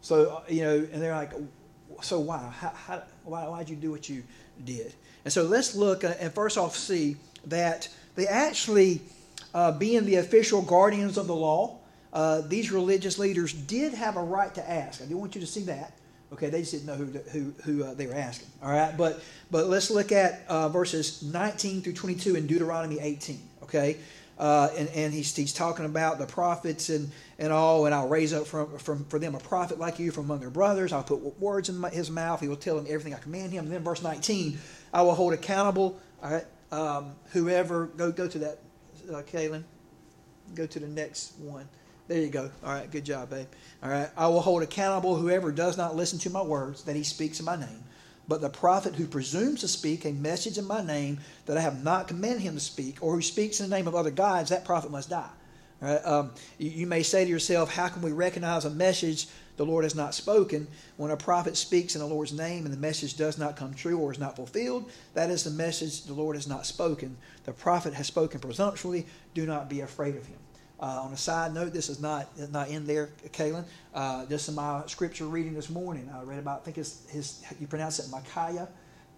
So, 0.00 0.42
you 0.48 0.62
know, 0.62 0.86
and 0.92 1.00
they're 1.02 1.14
like, 1.14 1.32
so 2.00 2.18
why? 2.18 2.38
How, 2.58 2.70
how, 2.70 3.02
why, 3.24 3.46
why'd 3.46 3.68
you 3.68 3.76
do 3.76 3.90
what 3.90 4.08
you 4.08 4.22
did? 4.64 4.92
And 5.24 5.32
so 5.32 5.44
let's 5.44 5.76
look 5.76 6.02
uh, 6.02 6.14
and 6.18 6.32
first 6.32 6.58
off 6.58 6.76
see 6.76 7.16
that 7.46 7.88
they 8.16 8.26
actually, 8.26 9.00
uh, 9.54 9.72
being 9.72 10.04
the 10.04 10.16
official 10.16 10.62
guardians 10.62 11.18
of 11.18 11.26
the 11.26 11.34
law, 11.34 11.78
uh, 12.12 12.42
these 12.42 12.70
religious 12.70 13.18
leaders 13.18 13.52
did 13.52 13.94
have 13.94 14.16
a 14.16 14.22
right 14.22 14.54
to 14.54 14.70
ask. 14.70 15.02
I 15.02 15.06
do 15.06 15.16
want 15.16 15.34
you 15.34 15.40
to 15.40 15.46
see 15.46 15.62
that. 15.64 15.92
Okay, 16.32 16.48
they 16.48 16.60
just 16.60 16.72
didn't 16.72 16.86
know 16.86 16.94
who 16.94 17.06
who, 17.30 17.54
who 17.62 17.84
uh, 17.84 17.94
they 17.94 18.06
were 18.06 18.14
asking. 18.14 18.48
All 18.62 18.70
right, 18.70 18.96
but 18.96 19.22
but 19.50 19.66
let's 19.66 19.90
look 19.90 20.12
at 20.12 20.42
uh, 20.48 20.68
verses 20.68 21.22
19 21.22 21.82
through 21.82 21.92
22 21.92 22.36
in 22.36 22.46
Deuteronomy 22.46 22.98
18. 23.00 23.38
Okay, 23.64 23.98
uh, 24.38 24.70
and, 24.76 24.88
and 24.88 25.12
he's, 25.12 25.36
he's 25.36 25.52
talking 25.52 25.84
about 25.84 26.18
the 26.18 26.26
prophets 26.26 26.88
and, 26.88 27.10
and 27.38 27.52
all, 27.52 27.84
and 27.84 27.94
I'll 27.94 28.08
raise 28.08 28.32
up 28.32 28.46
from, 28.46 28.78
from, 28.78 29.04
for 29.04 29.18
them 29.18 29.34
a 29.34 29.38
prophet 29.38 29.78
like 29.78 29.98
you 29.98 30.10
from 30.10 30.24
among 30.24 30.40
their 30.40 30.50
brothers. 30.50 30.92
I'll 30.92 31.02
put 31.02 31.38
words 31.38 31.68
in 31.68 31.76
my, 31.76 31.90
his 31.90 32.10
mouth. 32.10 32.40
He 32.40 32.48
will 32.48 32.56
tell 32.56 32.76
them 32.76 32.86
everything 32.88 33.14
I 33.14 33.18
command 33.18 33.52
him. 33.52 33.66
And 33.66 33.72
then 33.72 33.84
verse 33.84 34.02
19, 34.02 34.58
I 34.92 35.02
will 35.02 35.14
hold 35.14 35.34
accountable 35.34 36.00
all 36.22 36.30
right, 36.30 36.44
um, 36.70 37.12
whoever, 37.32 37.86
go, 37.86 38.12
go 38.12 38.28
to 38.28 38.38
that, 38.38 38.58
uh, 39.10 39.22
Kaylin. 39.22 39.64
Go 40.54 40.66
to 40.66 40.78
the 40.78 40.88
next 40.88 41.38
one. 41.38 41.68
There 42.08 42.20
you 42.20 42.28
go. 42.28 42.50
All 42.64 42.72
right, 42.72 42.90
good 42.90 43.04
job, 43.04 43.30
babe. 43.30 43.46
All 43.82 43.90
right, 43.90 44.10
I 44.16 44.26
will 44.26 44.40
hold 44.40 44.62
accountable 44.62 45.16
whoever 45.16 45.52
does 45.52 45.76
not 45.76 45.96
listen 45.96 46.18
to 46.20 46.30
my 46.30 46.42
words 46.42 46.82
that 46.84 46.96
he 46.96 47.04
speaks 47.04 47.38
in 47.38 47.46
my 47.46 47.56
name. 47.56 47.84
But 48.28 48.40
the 48.40 48.50
prophet 48.50 48.94
who 48.94 49.06
presumes 49.06 49.60
to 49.60 49.68
speak 49.68 50.04
a 50.04 50.12
message 50.12 50.58
in 50.58 50.66
my 50.66 50.82
name 50.82 51.18
that 51.46 51.56
I 51.56 51.60
have 51.60 51.82
not 51.82 52.08
commanded 52.08 52.42
him 52.42 52.54
to 52.54 52.60
speak, 52.60 53.02
or 53.02 53.14
who 53.14 53.22
speaks 53.22 53.60
in 53.60 53.68
the 53.68 53.76
name 53.76 53.88
of 53.88 53.94
other 53.94 54.10
gods, 54.10 54.50
that 54.50 54.64
prophet 54.64 54.90
must 54.90 55.10
die. 55.10 55.30
Right? 55.82 56.00
Um, 56.06 56.30
you, 56.58 56.70
you, 56.70 56.86
may 56.86 57.02
say 57.02 57.24
to 57.24 57.30
yourself, 57.30 57.74
How 57.74 57.88
can 57.88 58.02
we 58.02 58.12
recognize 58.12 58.64
a 58.64 58.70
message 58.70 59.26
the 59.56 59.66
Lord 59.66 59.82
has 59.82 59.96
not 59.96 60.14
spoken? 60.14 60.68
When 60.96 61.10
a 61.10 61.16
prophet 61.16 61.56
speaks 61.56 61.96
in 61.96 62.00
the 62.00 62.06
Lord's 62.06 62.32
name 62.32 62.64
and 62.64 62.72
the 62.72 62.78
message 62.78 63.16
does 63.16 63.36
not 63.36 63.56
come 63.56 63.74
true 63.74 63.98
or 63.98 64.12
is 64.12 64.18
not 64.18 64.36
fulfilled, 64.36 64.90
that 65.14 65.28
is 65.28 65.42
the 65.42 65.50
message 65.50 66.04
the 66.04 66.14
Lord 66.14 66.36
has 66.36 66.46
not 66.46 66.66
spoken. 66.66 67.16
The 67.44 67.52
prophet 67.52 67.94
has 67.94 68.06
spoken 68.06 68.38
presumptuously. 68.38 69.06
Do 69.34 69.44
not 69.44 69.68
be 69.68 69.80
afraid 69.80 70.14
of 70.14 70.24
him. 70.24 70.38
Uh, 70.78 71.02
on 71.02 71.12
a 71.12 71.16
side 71.16 71.52
note, 71.52 71.72
this 71.72 71.88
is 71.88 72.00
not 72.00 72.28
not 72.52 72.68
in 72.68 72.86
there, 72.86 73.10
Kaylin. 73.32 73.64
Uh, 73.92 74.24
just 74.26 74.48
in 74.48 74.54
my 74.54 74.82
scripture 74.86 75.26
reading 75.26 75.54
this 75.54 75.68
morning, 75.70 76.08
I 76.14 76.22
read 76.22 76.38
about. 76.38 76.60
I 76.60 76.64
think 76.64 76.78
it's 76.78 77.08
his. 77.08 77.44
You 77.60 77.66
pronounce 77.66 77.98
it 77.98 78.10
Micaiah, 78.10 78.68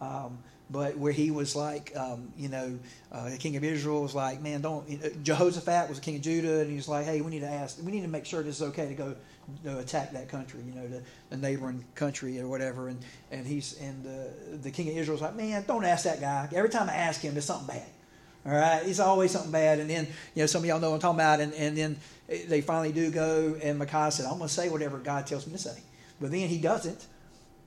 um, 0.00 0.38
but 0.70 0.96
where 0.96 1.12
he 1.12 1.30
was 1.30 1.54
like, 1.54 1.92
um, 1.96 2.32
you 2.36 2.48
know, 2.48 2.78
uh, 3.12 3.30
the 3.30 3.36
king 3.36 3.56
of 3.56 3.64
Israel 3.64 4.02
was 4.02 4.14
like, 4.14 4.40
man, 4.40 4.60
don't. 4.60 4.88
You 4.88 4.98
know, 4.98 5.10
Jehoshaphat 5.22 5.88
was 5.88 5.98
the 5.98 6.04
king 6.04 6.16
of 6.16 6.22
Judah, 6.22 6.60
and 6.60 6.70
he 6.70 6.76
was 6.76 6.88
like, 6.88 7.04
hey, 7.04 7.20
we 7.20 7.30
need 7.30 7.40
to 7.40 7.50
ask, 7.50 7.78
we 7.82 7.92
need 7.92 8.02
to 8.02 8.08
make 8.08 8.24
sure 8.24 8.42
this 8.42 8.56
is 8.56 8.62
okay 8.68 8.88
to 8.88 8.94
go 8.94 9.14
you 9.62 9.70
know, 9.70 9.78
attack 9.78 10.12
that 10.12 10.28
country, 10.28 10.60
you 10.66 10.74
know, 10.74 10.86
the, 10.88 11.02
the 11.30 11.36
neighboring 11.36 11.84
country 11.94 12.40
or 12.40 12.48
whatever. 12.48 12.88
And 12.88 12.98
and 13.30 13.46
he's 13.46 13.78
and 13.80 14.06
uh, 14.06 14.56
the 14.62 14.70
king 14.70 14.88
of 14.88 14.96
Israel 14.96 15.14
was 15.14 15.22
like, 15.22 15.36
man, 15.36 15.64
don't 15.66 15.84
ask 15.84 16.04
that 16.04 16.20
guy. 16.20 16.48
Every 16.54 16.70
time 16.70 16.88
I 16.88 16.94
ask 16.94 17.20
him, 17.20 17.36
it's 17.36 17.46
something 17.46 17.66
bad. 17.66 17.86
All 18.46 18.52
right, 18.52 18.82
it's 18.84 19.00
always 19.00 19.30
something 19.30 19.52
bad. 19.52 19.78
And 19.78 19.88
then, 19.88 20.06
you 20.34 20.42
know, 20.42 20.46
some 20.46 20.62
of 20.62 20.68
y'all 20.68 20.78
know 20.78 20.90
what 20.90 20.96
I'm 20.96 21.00
talking 21.00 21.20
about. 21.20 21.40
And, 21.40 21.54
and 21.54 21.76
then 21.76 21.96
they 22.28 22.60
finally 22.60 22.92
do 22.92 23.10
go, 23.10 23.56
and 23.62 23.78
Micaiah 23.78 24.10
said, 24.10 24.26
I'm 24.26 24.36
going 24.36 24.48
to 24.48 24.54
say 24.54 24.68
whatever 24.68 24.98
God 24.98 25.26
tells 25.26 25.46
me 25.46 25.52
to 25.54 25.58
say. 25.58 25.78
But 26.20 26.30
then 26.30 26.48
he 26.48 26.58
doesn't. 26.58 27.06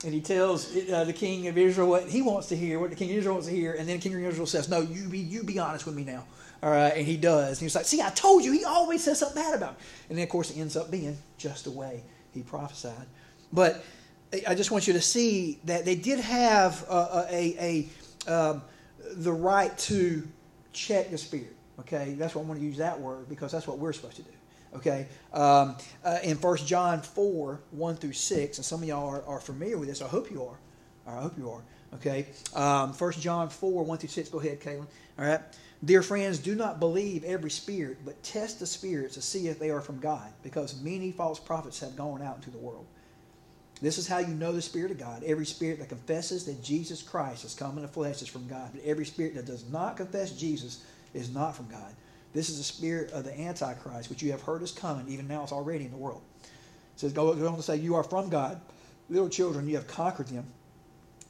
And 0.04 0.14
he 0.14 0.20
tells 0.20 0.76
uh, 0.76 1.04
the 1.04 1.12
king 1.12 1.48
of 1.48 1.58
Israel 1.58 1.88
what 1.88 2.08
he 2.08 2.22
wants 2.22 2.48
to 2.48 2.56
hear, 2.56 2.78
what 2.78 2.90
the 2.90 2.96
king 2.96 3.10
of 3.10 3.16
Israel 3.16 3.34
wants 3.34 3.48
to 3.48 3.54
hear. 3.54 3.72
And 3.72 3.88
then 3.88 3.96
the 3.96 4.02
king 4.02 4.14
of 4.14 4.22
Israel 4.22 4.46
says, 4.46 4.68
No, 4.68 4.80
you 4.80 5.08
be, 5.08 5.18
you 5.18 5.42
be 5.42 5.58
honest 5.58 5.86
with 5.86 5.96
me 5.96 6.04
now. 6.04 6.24
All 6.62 6.70
right, 6.70 6.92
and 6.96 7.06
he 7.06 7.16
does. 7.16 7.58
And 7.58 7.66
he's 7.66 7.74
like, 7.74 7.84
See, 7.84 8.00
I 8.00 8.10
told 8.10 8.44
you. 8.44 8.52
He 8.52 8.64
always 8.64 9.02
says 9.02 9.18
something 9.18 9.42
bad 9.42 9.54
about 9.54 9.72
me. 9.72 9.84
And 10.08 10.18
then, 10.18 10.22
of 10.22 10.28
course, 10.28 10.50
it 10.50 10.58
ends 10.58 10.76
up 10.76 10.90
being 10.90 11.18
just 11.36 11.64
the 11.64 11.72
way 11.72 12.04
he 12.32 12.42
prophesied. 12.42 13.06
But 13.52 13.84
I 14.46 14.54
just 14.54 14.70
want 14.70 14.86
you 14.86 14.92
to 14.92 15.00
see 15.00 15.58
that 15.64 15.84
they 15.84 15.94
did 15.94 16.20
have 16.20 16.84
a, 16.88 17.26
a, 17.30 17.88
a 18.26 18.32
um, 18.32 18.62
the 19.14 19.32
right 19.32 19.76
to 19.78 20.26
check 20.72 21.10
the 21.10 21.18
spirit. 21.18 21.56
Okay, 21.80 22.14
that's 22.14 22.34
what 22.34 22.42
I 22.42 22.44
want 22.44 22.60
to 22.60 22.66
use 22.66 22.76
that 22.78 23.00
word 23.00 23.28
because 23.28 23.52
that's 23.52 23.66
what 23.66 23.78
we're 23.78 23.92
supposed 23.92 24.16
to 24.16 24.22
do. 24.22 24.30
Okay, 24.74 25.08
um, 25.32 25.76
uh, 26.04 26.18
in 26.22 26.36
First 26.36 26.66
John 26.66 27.00
four 27.00 27.60
one 27.70 27.96
through 27.96 28.12
six, 28.12 28.58
and 28.58 28.64
some 28.64 28.82
of 28.82 28.88
y'all 28.88 29.08
are, 29.08 29.24
are 29.24 29.40
familiar 29.40 29.78
with 29.78 29.88
this. 29.88 30.02
I 30.02 30.08
hope 30.08 30.30
you 30.30 30.44
are. 30.44 30.58
I 31.06 31.22
hope 31.22 31.38
you 31.38 31.50
are. 31.50 31.62
Okay, 31.94 32.26
um, 32.54 32.92
First 32.92 33.20
John 33.20 33.48
four 33.48 33.82
one 33.82 33.98
through 33.98 34.10
six. 34.10 34.28
Go 34.28 34.40
ahead, 34.40 34.60
Caitlin. 34.60 34.86
All 35.18 35.24
right, 35.24 35.40
dear 35.82 36.02
friends, 36.02 36.38
do 36.38 36.54
not 36.54 36.80
believe 36.80 37.24
every 37.24 37.50
spirit, 37.50 37.98
but 38.04 38.22
test 38.22 38.60
the 38.60 38.66
spirits 38.66 39.14
to 39.14 39.22
see 39.22 39.48
if 39.48 39.58
they 39.58 39.70
are 39.70 39.80
from 39.80 40.00
God, 40.00 40.30
because 40.42 40.80
many 40.82 41.12
false 41.12 41.40
prophets 41.40 41.80
have 41.80 41.96
gone 41.96 42.20
out 42.20 42.36
into 42.36 42.50
the 42.50 42.58
world. 42.58 42.84
This 43.80 43.96
is 43.96 44.08
how 44.08 44.18
you 44.18 44.34
know 44.34 44.52
the 44.52 44.60
Spirit 44.60 44.90
of 44.90 44.98
God. 44.98 45.22
Every 45.22 45.46
spirit 45.46 45.78
that 45.78 45.88
confesses 45.88 46.44
that 46.46 46.62
Jesus 46.64 47.00
Christ 47.00 47.42
has 47.42 47.54
come 47.54 47.76
in 47.76 47.82
the 47.82 47.88
flesh 47.88 48.20
is 48.22 48.28
from 48.28 48.48
God. 48.48 48.70
But 48.74 48.84
every 48.84 49.04
spirit 49.06 49.36
that 49.36 49.46
does 49.46 49.68
not 49.70 49.96
confess 49.96 50.32
Jesus 50.32 50.84
is 51.14 51.32
not 51.32 51.54
from 51.54 51.68
God. 51.68 51.94
This 52.32 52.48
is 52.48 52.58
the 52.58 52.64
spirit 52.64 53.10
of 53.12 53.24
the 53.24 53.38
Antichrist, 53.38 54.10
which 54.10 54.22
you 54.22 54.30
have 54.32 54.42
heard 54.42 54.62
is 54.62 54.72
coming. 54.72 55.08
Even 55.08 55.26
now 55.26 55.42
it's 55.42 55.52
already 55.52 55.84
in 55.84 55.90
the 55.90 55.96
world. 55.96 56.22
It 56.42 57.00
says, 57.00 57.12
go 57.12 57.32
on 57.32 57.56
to 57.56 57.62
say, 57.62 57.76
You 57.76 57.94
are 57.94 58.04
from 58.04 58.28
God. 58.28 58.60
Little 59.08 59.28
children, 59.28 59.68
you 59.68 59.76
have 59.76 59.86
conquered 59.86 60.28
them. 60.28 60.46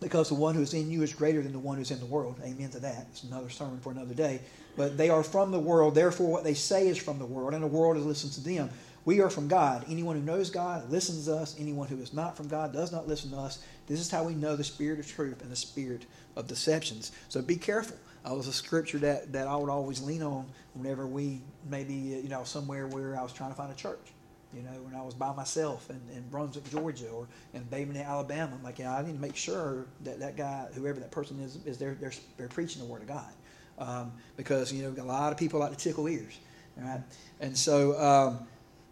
Because 0.00 0.28
the 0.28 0.34
one 0.34 0.54
who 0.54 0.62
is 0.62 0.74
in 0.74 0.90
you 0.90 1.02
is 1.02 1.12
greater 1.12 1.42
than 1.42 1.52
the 1.52 1.58
one 1.58 1.76
who's 1.76 1.90
in 1.90 1.98
the 1.98 2.06
world. 2.06 2.40
Amen 2.44 2.70
to 2.70 2.80
that. 2.80 3.06
It's 3.10 3.24
another 3.24 3.50
sermon 3.50 3.80
for 3.80 3.90
another 3.90 4.14
day. 4.14 4.40
But 4.76 4.96
they 4.96 5.10
are 5.10 5.24
from 5.24 5.50
the 5.50 5.58
world. 5.58 5.94
Therefore, 5.94 6.30
what 6.30 6.44
they 6.44 6.54
say 6.54 6.86
is 6.86 6.98
from 6.98 7.18
the 7.18 7.26
world, 7.26 7.52
and 7.52 7.62
the 7.62 7.68
world 7.68 7.96
has 7.96 8.06
listened 8.06 8.32
to 8.34 8.40
them. 8.40 8.70
We 9.04 9.20
are 9.20 9.30
from 9.30 9.48
God. 9.48 9.84
Anyone 9.88 10.16
who 10.16 10.22
knows 10.22 10.50
God 10.50 10.90
listens 10.90 11.26
to 11.26 11.36
us. 11.36 11.56
Anyone 11.58 11.88
who 11.88 11.96
is 11.96 12.12
not 12.12 12.36
from 12.36 12.46
God 12.46 12.72
does 12.72 12.92
not 12.92 13.08
listen 13.08 13.30
to 13.30 13.38
us. 13.38 13.58
This 13.86 14.00
is 14.00 14.10
how 14.10 14.22
we 14.22 14.34
know 14.34 14.54
the 14.54 14.62
spirit 14.62 15.00
of 15.00 15.08
truth 15.08 15.42
and 15.42 15.50
the 15.50 15.56
spirit 15.56 16.04
of 16.36 16.46
deceptions. 16.46 17.10
So 17.28 17.42
be 17.42 17.56
careful. 17.56 17.96
Uh, 18.24 18.34
was 18.34 18.48
a 18.48 18.52
scripture 18.52 18.98
that, 18.98 19.32
that 19.32 19.46
I 19.46 19.56
would 19.56 19.70
always 19.70 20.00
lean 20.00 20.22
on 20.22 20.46
whenever 20.74 21.06
we 21.06 21.40
maybe 21.68 21.94
you 21.94 22.28
know 22.28 22.44
somewhere 22.44 22.86
where 22.86 23.18
I 23.18 23.22
was 23.22 23.32
trying 23.32 23.50
to 23.50 23.56
find 23.56 23.72
a 23.72 23.74
church. 23.74 24.12
You 24.54 24.62
know, 24.62 24.70
when 24.82 24.94
I 24.94 25.02
was 25.02 25.12
by 25.12 25.34
myself 25.34 25.90
in, 25.90 26.00
in 26.16 26.22
Brunswick, 26.30 26.70
Georgia, 26.70 27.08
or 27.10 27.28
in 27.52 27.64
Bay 27.64 27.86
Alabama, 28.02 28.52
I'm 28.54 28.62
like, 28.62 28.78
yeah, 28.78 28.96
I 28.96 29.02
need 29.02 29.12
to 29.12 29.20
make 29.20 29.36
sure 29.36 29.84
that 30.04 30.20
that 30.20 30.38
guy, 30.38 30.68
whoever 30.74 31.00
that 31.00 31.10
person 31.10 31.38
is, 31.40 31.58
is 31.66 31.76
there, 31.76 31.94
they're, 32.00 32.12
they're 32.38 32.48
preaching 32.48 32.80
the 32.80 32.88
word 32.88 33.02
of 33.02 33.08
God, 33.08 33.32
um, 33.78 34.12
because 34.38 34.72
you 34.72 34.82
know 34.82 35.02
a 35.02 35.04
lot 35.04 35.32
of 35.32 35.38
people 35.38 35.60
like 35.60 35.70
to 35.72 35.76
tickle 35.76 36.08
ears, 36.08 36.38
right? 36.76 37.00
And 37.40 37.56
so. 37.56 38.00
Um, 38.00 38.46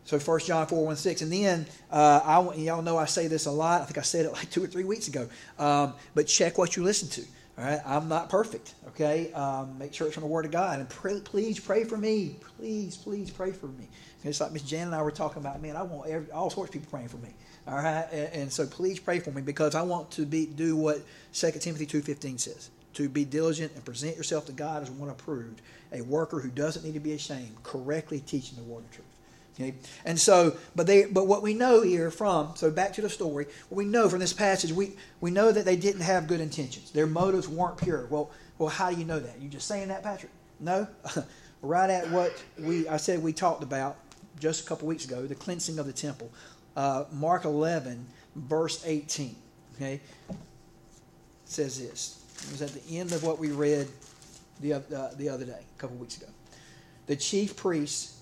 so 0.05 0.21
1 0.21 0.41
John 0.41 0.65
4, 0.69 0.85
1, 0.85 0.97
6. 0.97 1.23
And 1.23 1.33
then, 1.33 1.67
uh, 1.91 2.21
I, 2.25 2.55
y'all 2.55 2.81
know 2.81 2.97
I 2.97 3.07
say 3.07 3.27
this 3.27 3.47
a 3.47 3.51
lot. 3.51 3.83
I 3.83 3.87
think 3.87 3.99
I 3.99 4.03
said 4.03 4.25
it 4.25 4.33
like 4.33 4.49
two 4.53 4.63
or 4.63 4.69
three 4.69 4.85
weeks 4.85 5.09
ago. 5.09 5.29
Um, 5.59 5.95
but 6.15 6.29
check 6.29 6.59
what 6.59 6.77
you 6.77 6.85
listen 6.85 7.09
to. 7.09 7.23
All 7.59 7.65
right, 7.65 7.81
I'm 7.87 8.09
not 8.09 8.29
perfect. 8.29 8.75
Okay, 8.89 9.33
um, 9.33 9.79
make 9.79 9.95
sure 9.95 10.07
it's 10.07 10.15
from 10.15 10.25
the 10.25 10.29
Word 10.29 10.45
of 10.45 10.51
God, 10.51 10.79
and 10.79 10.89
pray, 10.91 11.21
please 11.21 11.59
pray 11.59 11.85
for 11.85 11.97
me. 11.97 12.37
Please, 12.59 12.97
please 12.99 13.31
pray 13.31 13.51
for 13.51 13.69
me. 13.69 13.89
It's 14.25 14.41
like 14.41 14.53
Miss 14.53 14.63
Jan 14.63 14.89
and 14.89 14.95
I 14.95 15.01
were 15.01 15.11
talking 15.11 15.41
about. 15.41 15.63
Man, 15.63 15.75
I 15.75 15.83
want 15.83 16.11
every, 16.11 16.31
all 16.33 16.51
sorts 16.51 16.69
of 16.69 16.73
people 16.75 16.91
praying 16.91 17.09
for 17.09 17.17
me. 17.19 17.31
All 17.67 17.77
right, 17.77 18.07
and, 18.13 18.33
and, 18.35 18.53
so 18.53 18.67
please 18.67 19.01
pray 19.01 19.21
for 19.21 19.31
me 19.31 19.41
because 19.41 19.75
I 19.75 19.83
want 19.83 20.11
to 20.13 20.27
be 20.27 20.47
do 20.47 20.77
what 20.77 21.01
2 21.33 21.53
Timothy 21.53 21.87
two 21.87 22.03
fifteen 22.03 22.37
says: 22.37 22.71
to 22.95 23.09
be 23.09 23.25
diligent 23.25 23.73
and 23.75 23.85
present 23.85 24.17
yourself 24.17 24.47
to 24.47 24.53
God 24.53 24.83
as 24.83 24.91
one 24.91 25.09
approved, 25.09 25.63
a 25.93 26.03
worker 26.03 26.41
who 26.41 26.51
doesn't 26.51 26.85
need 26.85 26.95
to 26.95 27.01
be 27.01 27.13
ashamed, 27.13 27.63
correctly 27.63 28.21
teaching 28.21 28.59
the 28.59 28.65
word 28.65 28.85
of 28.85 28.91
truth. 28.91 29.16
Okay? 29.59 29.75
And 30.05 30.19
so, 30.21 30.57
but 30.75 30.87
they, 30.87 31.07
but 31.07 31.27
what 31.27 31.43
we 31.43 31.55
know 31.55 31.83
here 31.83 32.11
from, 32.11 32.55
so 32.57 32.71
back 32.71 32.93
to 32.95 33.03
the 33.03 33.09
story, 33.09 33.47
what 33.69 33.79
we 33.79 33.87
know 33.87 34.09
from 34.09 34.21
this 34.21 34.33
passage, 34.33 34.73
we, 34.73 34.93
we 35.21 35.31
know 35.31 35.51
that 35.51 35.65
they 35.65 35.77
didn't 35.77 36.03
have 36.03 36.27
good 36.27 36.41
intentions. 36.41 36.91
Their 36.91 37.07
motives 37.07 37.49
weren't 37.49 37.79
pure. 37.79 38.07
Well, 38.11 38.31
well, 38.59 38.69
how 38.69 38.91
do 38.91 38.97
you 38.97 39.05
know 39.05 39.19
that? 39.19 39.41
You 39.41 39.49
just 39.49 39.67
saying 39.67 39.89
that, 39.89 40.03
Patrick? 40.03 40.33
No, 40.61 40.87
right 41.63 41.91
at 41.91 42.11
what 42.11 42.43
we 42.59 42.89
I 42.89 42.97
said 42.97 43.23
we 43.23 43.33
talked 43.33 43.63
about 43.63 43.97
just 44.39 44.65
a 44.65 44.69
couple 44.69 44.89
weeks 44.89 45.05
ago, 45.05 45.27
the 45.27 45.35
cleansing 45.35 45.79
of 45.79 45.87
the 45.87 45.93
temple. 45.93 46.31
Uh, 46.77 47.05
Mark 47.13 47.45
11, 47.45 48.07
verse 48.35 48.83
18. 48.87 49.35
Okay, 49.75 50.01
says 51.45 51.79
this. 51.79 52.23
It 52.45 52.53
was 52.53 52.63
at 52.63 52.71
the 52.71 52.99
end 52.99 53.13
of 53.13 53.23
what 53.23 53.39
we 53.39 53.51
read 53.51 53.89
the, 54.61 54.75
uh, 54.75 55.11
the 55.17 55.29
other 55.29 55.45
day, 55.45 55.61
a 55.61 55.81
couple 55.81 55.97
weeks 55.97 56.17
ago. 56.17 56.27
The 57.07 57.17
chief 57.17 57.57
priests 57.57 58.16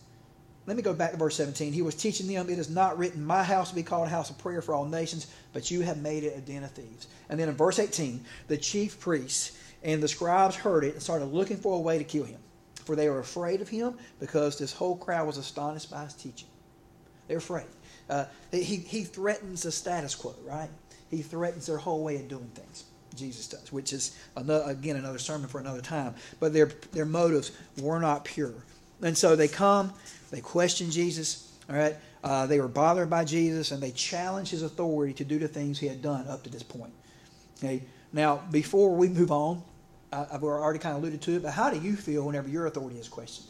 let 0.66 0.76
me 0.76 0.82
go 0.82 0.94
back 0.94 1.10
to 1.10 1.16
verse 1.16 1.36
17. 1.36 1.72
He 1.72 1.82
was 1.82 1.94
teaching 1.94 2.26
them, 2.26 2.48
It 2.48 2.58
is 2.58 2.70
not 2.70 2.96
written, 2.96 3.24
My 3.24 3.42
house 3.42 3.70
will 3.70 3.76
be 3.76 3.82
called 3.82 4.06
a 4.06 4.10
house 4.10 4.30
of 4.30 4.38
prayer 4.38 4.62
for 4.62 4.74
all 4.74 4.86
nations, 4.86 5.26
but 5.52 5.70
you 5.70 5.82
have 5.82 5.98
made 5.98 6.24
it 6.24 6.36
a 6.36 6.40
den 6.40 6.64
of 6.64 6.70
thieves. 6.70 7.06
And 7.28 7.38
then 7.38 7.48
in 7.48 7.54
verse 7.54 7.78
18, 7.78 8.24
the 8.48 8.56
chief 8.56 8.98
priests 8.98 9.58
and 9.82 10.02
the 10.02 10.08
scribes 10.08 10.56
heard 10.56 10.84
it 10.84 10.94
and 10.94 11.02
started 11.02 11.26
looking 11.26 11.58
for 11.58 11.76
a 11.76 11.80
way 11.80 11.98
to 11.98 12.04
kill 12.04 12.24
him. 12.24 12.40
For 12.84 12.96
they 12.96 13.08
were 13.08 13.20
afraid 13.20 13.60
of 13.60 13.68
him 13.68 13.98
because 14.20 14.58
this 14.58 14.72
whole 14.72 14.96
crowd 14.96 15.26
was 15.26 15.36
astonished 15.36 15.90
by 15.90 16.04
his 16.04 16.14
teaching. 16.14 16.48
They're 17.28 17.38
afraid. 17.38 17.66
Uh, 18.08 18.26
he, 18.50 18.76
he 18.76 19.04
threatens 19.04 19.62
the 19.62 19.72
status 19.72 20.14
quo, 20.14 20.34
right? 20.44 20.68
He 21.10 21.22
threatens 21.22 21.66
their 21.66 21.78
whole 21.78 22.02
way 22.02 22.16
of 22.16 22.28
doing 22.28 22.50
things. 22.54 22.84
Jesus 23.14 23.46
does, 23.48 23.72
which 23.72 23.92
is, 23.92 24.16
another, 24.36 24.70
again, 24.70 24.96
another 24.96 25.18
sermon 25.18 25.48
for 25.48 25.60
another 25.60 25.80
time. 25.80 26.14
But 26.40 26.52
their, 26.52 26.66
their 26.92 27.06
motives 27.06 27.52
were 27.80 28.00
not 28.00 28.24
pure. 28.24 28.54
And 29.02 29.16
so 29.16 29.36
they 29.36 29.48
come, 29.48 29.92
they 30.34 30.40
questioned 30.40 30.90
Jesus, 30.90 31.52
all 31.70 31.76
right? 31.76 31.94
Uh, 32.24 32.46
they 32.46 32.58
were 32.58 32.66
bothered 32.66 33.08
by 33.08 33.24
Jesus, 33.24 33.70
and 33.70 33.80
they 33.80 33.92
challenged 33.92 34.50
his 34.50 34.62
authority 34.62 35.12
to 35.14 35.24
do 35.24 35.38
the 35.38 35.46
things 35.46 35.78
he 35.78 35.86
had 35.86 36.02
done 36.02 36.26
up 36.26 36.42
to 36.42 36.50
this 36.50 36.64
point. 36.64 36.92
Okay? 37.58 37.82
Now, 38.12 38.42
before 38.50 38.96
we 38.96 39.08
move 39.08 39.30
on, 39.30 39.62
I, 40.12 40.26
I've 40.32 40.42
already 40.42 40.80
kind 40.80 40.96
of 40.96 41.02
alluded 41.02 41.22
to 41.22 41.36
it, 41.36 41.42
but 41.42 41.52
how 41.52 41.70
do 41.70 41.78
you 41.78 41.94
feel 41.94 42.24
whenever 42.24 42.48
your 42.48 42.66
authority 42.66 42.98
is 42.98 43.06
questioned? 43.06 43.48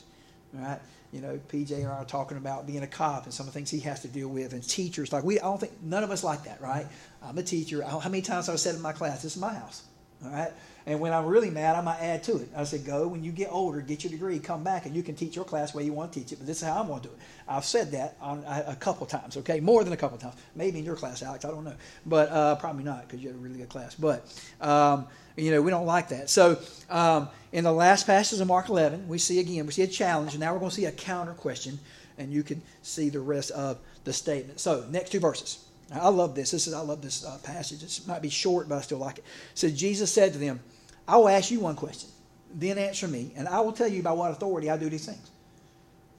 All 0.54 0.62
right? 0.62 0.80
You 1.10 1.22
know, 1.22 1.40
PJ 1.48 1.72
and 1.72 1.86
I 1.86 1.92
are 1.92 2.04
talking 2.04 2.36
about 2.36 2.66
being 2.66 2.82
a 2.82 2.86
cop 2.86 3.24
and 3.24 3.32
some 3.32 3.46
of 3.46 3.54
the 3.54 3.58
things 3.58 3.70
he 3.70 3.80
has 3.80 4.02
to 4.02 4.08
deal 4.08 4.28
with, 4.28 4.52
and 4.52 4.62
teachers. 4.62 5.10
Like 5.10 5.24
we, 5.24 5.40
I 5.40 5.44
don't 5.44 5.60
think 5.60 5.72
none 5.82 6.04
of 6.04 6.10
us 6.10 6.22
like 6.22 6.44
that, 6.44 6.60
right? 6.60 6.86
I'm 7.22 7.38
a 7.38 7.42
teacher. 7.42 7.82
How 7.82 8.00
many 8.00 8.20
times 8.20 8.46
have 8.46 8.54
I 8.54 8.56
said 8.56 8.74
in 8.74 8.82
my 8.82 8.92
class, 8.92 9.22
"This 9.22 9.36
is 9.36 9.40
my 9.40 9.54
house," 9.54 9.84
all 10.22 10.30
right? 10.30 10.52
And 10.86 11.00
when 11.00 11.14
I'm 11.14 11.24
really 11.24 11.48
mad, 11.48 11.76
I 11.76 11.80
might 11.80 12.00
add 12.00 12.22
to 12.24 12.36
it. 12.36 12.48
I 12.54 12.64
said, 12.64 12.84
go 12.84 13.08
when 13.08 13.24
you 13.24 13.32
get 13.32 13.50
older, 13.50 13.80
get 13.80 14.04
your 14.04 14.10
degree, 14.10 14.38
come 14.38 14.62
back, 14.62 14.84
and 14.84 14.94
you 14.94 15.02
can 15.02 15.14
teach 15.14 15.34
your 15.34 15.46
class 15.46 15.74
where 15.74 15.82
you 15.82 15.94
want 15.94 16.12
to 16.12 16.20
teach 16.20 16.32
it. 16.32 16.36
But 16.36 16.46
this 16.46 16.60
is 16.60 16.68
how 16.68 16.80
I'm 16.80 16.88
going 16.88 17.00
to 17.00 17.08
do 17.08 17.14
it. 17.14 17.20
I've 17.48 17.64
said 17.64 17.90
that 17.92 18.16
on, 18.20 18.44
a 18.46 18.76
couple 18.76 19.06
times, 19.06 19.38
okay? 19.38 19.60
More 19.60 19.82
than 19.82 19.94
a 19.94 19.96
couple 19.96 20.18
times. 20.18 20.34
Maybe 20.54 20.78
in 20.78 20.84
your 20.84 20.96
class, 20.96 21.22
Alex, 21.22 21.46
I 21.46 21.50
don't 21.50 21.64
know. 21.64 21.74
But 22.04 22.28
uh, 22.30 22.56
probably 22.56 22.84
not 22.84 23.06
because 23.06 23.22
you 23.22 23.28
had 23.28 23.36
a 23.36 23.38
really 23.38 23.56
good 23.56 23.70
class. 23.70 23.94
But, 23.94 24.26
um, 24.60 25.06
you 25.36 25.50
know, 25.50 25.62
we 25.62 25.70
don't 25.70 25.86
like 25.86 26.08
that. 26.10 26.28
So 26.28 26.58
um, 26.90 27.30
in 27.52 27.64
the 27.64 27.72
last 27.72 28.06
passage 28.06 28.38
of 28.38 28.46
Mark 28.46 28.68
11, 28.68 29.08
we 29.08 29.16
see 29.16 29.40
again, 29.40 29.64
we 29.64 29.72
see 29.72 29.82
a 29.82 29.86
challenge, 29.86 30.32
and 30.32 30.40
now 30.40 30.52
we're 30.52 30.58
going 30.58 30.70
to 30.70 30.76
see 30.76 30.84
a 30.84 30.92
counter 30.92 31.32
question, 31.32 31.78
and 32.18 32.30
you 32.30 32.42
can 32.42 32.60
see 32.82 33.08
the 33.08 33.20
rest 33.20 33.52
of 33.52 33.78
the 34.04 34.12
statement. 34.12 34.60
So, 34.60 34.84
next 34.90 35.12
two 35.12 35.20
verses. 35.20 35.63
I 35.92 36.08
love 36.08 36.34
this. 36.34 36.50
This 36.50 36.66
is 36.66 36.74
I 36.74 36.80
love 36.80 37.02
this 37.02 37.24
uh, 37.24 37.38
passage. 37.42 37.82
It 37.82 38.06
might 38.06 38.22
be 38.22 38.30
short, 38.30 38.68
but 38.68 38.78
I 38.78 38.80
still 38.80 38.98
like 38.98 39.18
it. 39.18 39.24
So 39.54 39.68
Jesus 39.68 40.12
said 40.12 40.32
to 40.32 40.38
them, 40.38 40.60
I 41.06 41.16
will 41.16 41.28
ask 41.28 41.50
you 41.50 41.60
one 41.60 41.76
question, 41.76 42.10
then 42.54 42.78
answer 42.78 43.06
me, 43.06 43.32
and 43.36 43.46
I 43.46 43.60
will 43.60 43.72
tell 43.72 43.88
you 43.88 44.02
by 44.02 44.12
what 44.12 44.30
authority 44.30 44.70
I 44.70 44.76
do 44.76 44.88
these 44.88 45.06
things. 45.06 45.30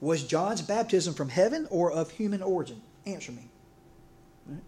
Was 0.00 0.22
John's 0.22 0.62
baptism 0.62 1.14
from 1.14 1.28
heaven 1.28 1.66
or 1.70 1.90
of 1.90 2.10
human 2.10 2.42
origin? 2.42 2.80
Answer 3.06 3.32
me. 3.32 3.48
Right? 4.46 4.60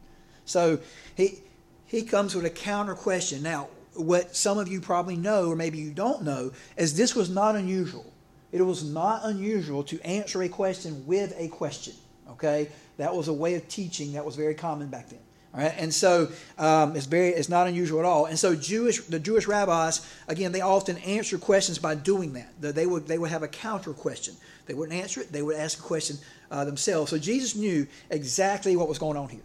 So 0.44 0.80
he 1.14 1.40
he 1.86 2.02
comes 2.02 2.34
with 2.34 2.44
a 2.44 2.50
counter 2.50 2.94
question. 2.94 3.42
Now, 3.42 3.68
what 3.94 4.34
some 4.34 4.58
of 4.58 4.68
you 4.68 4.80
probably 4.80 5.16
know, 5.16 5.50
or 5.50 5.56
maybe 5.56 5.78
you 5.78 5.90
don't 5.90 6.22
know, 6.22 6.52
is 6.76 6.96
this 6.96 7.14
was 7.14 7.30
not 7.30 7.56
unusual. 7.56 8.12
It 8.50 8.62
was 8.62 8.82
not 8.84 9.24
unusual 9.24 9.82
to 9.84 10.00
answer 10.06 10.42
a 10.42 10.48
question 10.48 11.06
with 11.06 11.34
a 11.36 11.48
question. 11.48 11.94
Okay, 12.30 12.68
that 12.98 13.14
was 13.14 13.28
a 13.28 13.32
way 13.32 13.54
of 13.54 13.66
teaching 13.68 14.12
that 14.12 14.24
was 14.24 14.36
very 14.36 14.54
common 14.54 14.88
back 14.88 15.08
then. 15.08 15.20
All 15.54 15.60
right, 15.60 15.72
and 15.78 15.92
so 15.92 16.28
um, 16.58 16.94
it's 16.94 17.06
very 17.06 17.28
it's 17.28 17.48
not 17.48 17.66
unusual 17.66 18.00
at 18.00 18.04
all. 18.04 18.26
And 18.26 18.38
so 18.38 18.54
Jewish 18.54 19.00
the 19.04 19.18
Jewish 19.18 19.46
rabbis 19.46 20.06
again 20.28 20.52
they 20.52 20.60
often 20.60 20.98
answer 20.98 21.38
questions 21.38 21.78
by 21.78 21.94
doing 21.94 22.34
that. 22.34 22.74
They 22.74 22.86
would 22.86 23.06
they 23.06 23.16
would 23.16 23.30
have 23.30 23.42
a 23.42 23.48
counter 23.48 23.94
question. 23.94 24.34
They 24.66 24.74
wouldn't 24.74 25.00
answer 25.00 25.22
it. 25.22 25.32
They 25.32 25.40
would 25.40 25.56
ask 25.56 25.78
a 25.78 25.82
question 25.82 26.18
uh, 26.50 26.66
themselves. 26.66 27.10
So 27.10 27.18
Jesus 27.18 27.56
knew 27.56 27.86
exactly 28.10 28.76
what 28.76 28.88
was 28.88 28.98
going 28.98 29.16
on 29.16 29.30
here. 29.30 29.40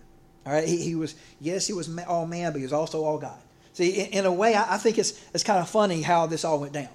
All 0.46 0.52
right, 0.52 0.68
he, 0.68 0.78
he 0.84 0.96
was 0.96 1.16
yes 1.40 1.68
he 1.68 1.74
was 1.74 1.90
all 2.06 2.26
man, 2.26 2.52
but 2.52 2.58
he 2.58 2.64
was 2.64 2.74
also 2.74 3.06
all 3.06 3.18
God. 3.18 3.40
See, 3.72 3.92
in, 3.92 4.08
in 4.08 4.26
a 4.26 4.34
way, 4.34 4.56
I, 4.56 4.76
I 4.76 4.78
think 4.78 4.98
it's 4.98 5.24
it's 5.34 5.44
kind 5.44 5.60
of 5.60 5.70
funny 5.70 6.02
how 6.02 6.28
this 6.28 6.44
all 6.44 6.60
went 6.60 6.74
down. 6.74 6.90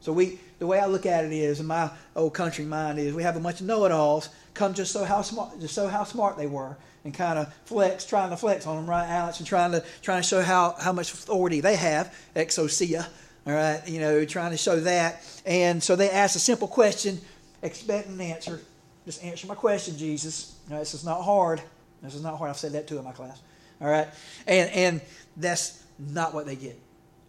So 0.00 0.12
we 0.12 0.38
the 0.58 0.66
way 0.66 0.78
I 0.78 0.84
look 0.84 1.06
at 1.06 1.24
it 1.24 1.32
is, 1.32 1.60
in 1.60 1.66
my 1.66 1.90
old 2.14 2.34
country 2.34 2.66
mind 2.66 2.98
is, 2.98 3.14
we 3.14 3.22
have 3.22 3.36
a 3.36 3.40
bunch 3.40 3.62
of 3.62 3.66
know-it-alls 3.66 4.28
come 4.60 4.74
just 4.74 4.92
so 4.92 5.04
how 5.04 5.22
smart 5.22 5.58
just 5.58 5.74
so 5.74 5.88
how 5.88 6.04
smart 6.04 6.36
they 6.36 6.46
were 6.46 6.76
and 7.04 7.14
kind 7.14 7.38
of 7.38 7.52
flex, 7.64 8.04
trying 8.04 8.28
to 8.28 8.36
flex 8.36 8.66
on 8.66 8.76
them, 8.76 8.88
right, 8.88 9.08
Alex, 9.08 9.38
and 9.38 9.46
trying 9.46 9.72
to 9.72 9.82
trying 10.02 10.20
to 10.20 10.28
show 10.28 10.42
how, 10.42 10.74
how 10.78 10.92
much 10.92 11.14
authority 11.14 11.60
they 11.60 11.76
have, 11.76 12.14
exousia, 12.36 13.06
all 13.46 13.54
right, 13.54 13.80
you 13.88 14.00
know, 14.00 14.22
trying 14.26 14.50
to 14.50 14.58
show 14.58 14.78
that. 14.80 15.24
And 15.46 15.82
so 15.82 15.96
they 15.96 16.10
ask 16.10 16.36
a 16.36 16.38
simple 16.38 16.68
question, 16.68 17.18
expect 17.62 18.08
an 18.08 18.20
answer. 18.20 18.60
Just 19.06 19.24
answer 19.24 19.46
my 19.46 19.54
question, 19.54 19.96
Jesus. 19.96 20.56
This 20.68 20.92
is 20.92 21.06
not 21.06 21.22
hard. 21.22 21.62
This 22.02 22.14
is 22.14 22.22
not 22.22 22.36
hard. 22.36 22.50
I've 22.50 22.58
said 22.58 22.72
that 22.72 22.86
too 22.86 22.98
in 22.98 23.04
my 23.04 23.12
class. 23.12 23.40
All 23.80 23.88
right, 23.88 24.08
and 24.46 24.70
and 24.70 25.00
that's 25.38 25.82
not 25.98 26.34
what 26.34 26.44
they 26.44 26.56
get. 26.56 26.78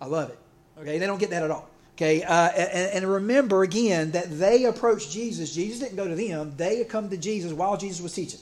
I 0.02 0.06
love 0.08 0.32
it. 0.32 0.40
Okay, 0.80 0.98
they 0.98 1.08
don't 1.08 1.20
get 1.20 1.30
that 1.30 1.44
at 1.44 1.52
all. 1.52 1.70
Okay, 2.02 2.24
uh, 2.24 2.50
and, 2.50 3.04
and, 3.04 3.08
remember 3.08 3.62
again 3.62 4.10
that 4.12 4.40
they 4.40 4.66
approached 4.66 5.12
Jesus. 5.12 5.54
Jesus 5.54 5.82
didn't 5.82 5.98
go 5.98 6.08
to 6.08 6.16
them; 6.16 6.52
they 6.58 6.84
come 6.84 7.12
to 7.12 7.18
Jesus 7.18 7.54
while 7.54 7.78
Jesus 7.78 8.02
was 8.02 8.12
teaching. 8.12 8.40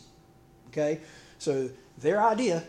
Okay, 0.70 1.02
so 1.40 1.70
their 1.98 2.24
idea, 2.24 2.64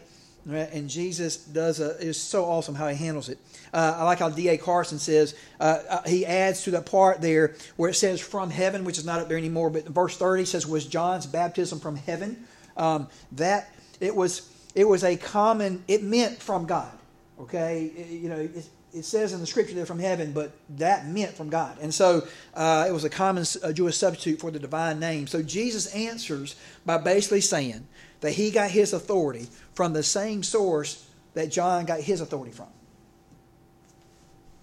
right, 0.44 0.68
and 0.72 0.90
Jesus 0.90 1.36
does 1.36 1.78
a, 1.78 1.96
is 2.00 2.20
so 2.20 2.44
awesome 2.44 2.74
how 2.74 2.88
he 2.88 2.96
handles 2.96 3.28
it. 3.28 3.38
Uh, 3.72 3.98
I 3.98 4.02
like 4.02 4.18
how 4.18 4.30
D.A. 4.30 4.58
Carson 4.58 4.98
says, 4.98 5.36
uh, 5.60 5.78
uh, 5.88 6.02
he 6.08 6.26
adds 6.26 6.64
to 6.64 6.72
the 6.72 6.82
part 6.82 7.20
there 7.20 7.54
where 7.76 7.90
it 7.90 7.94
says 7.94 8.20
from 8.20 8.50
heaven, 8.50 8.84
which 8.84 8.98
is 8.98 9.04
not 9.04 9.20
up 9.20 9.28
there 9.28 9.38
anymore, 9.38 9.70
but 9.70 9.86
verse 9.86 10.16
30 10.16 10.44
says, 10.44 10.66
was 10.66 10.86
John's 10.86 11.24
baptism 11.24 11.78
from 11.78 11.94
heaven? 11.94 12.48
Um, 12.76 13.06
that, 13.32 13.72
it 14.00 14.16
was, 14.16 14.52
it 14.74 14.88
was 14.88 15.04
a 15.04 15.16
common, 15.16 15.84
it 15.86 16.02
meant 16.02 16.42
from 16.42 16.66
God. 16.66 16.90
Okay, 17.38 17.92
you 18.10 18.28
know, 18.28 18.48
it, 18.92 19.04
says 19.04 19.32
in 19.32 19.40
the 19.40 19.46
scripture 19.46 19.74
they're 19.74 19.86
from 19.86 19.98
heaven, 19.98 20.32
but 20.32 20.52
that 20.70 21.06
meant 21.06 21.32
from 21.36 21.50
God. 21.50 21.76
And 21.80 21.92
so 21.92 22.26
uh, 22.54 22.86
it 22.88 22.92
was 22.92 23.04
a 23.04 23.10
common 23.10 23.44
uh, 23.62 23.72
Jewish 23.72 23.96
substitute 23.96 24.40
for 24.40 24.50
the 24.50 24.58
divine 24.58 25.00
name. 25.00 25.26
So 25.26 25.42
Jesus 25.42 25.86
answers 25.94 26.56
by 26.84 26.98
basically 26.98 27.40
saying 27.40 27.86
that 28.20 28.32
he 28.32 28.50
got 28.50 28.70
his 28.70 28.92
authority 28.92 29.48
from 29.74 29.92
the 29.92 30.02
same 30.02 30.42
source 30.42 31.06
that 31.34 31.50
John 31.50 31.84
got 31.86 32.00
his 32.00 32.20
authority 32.20 32.52
from. 32.52 32.66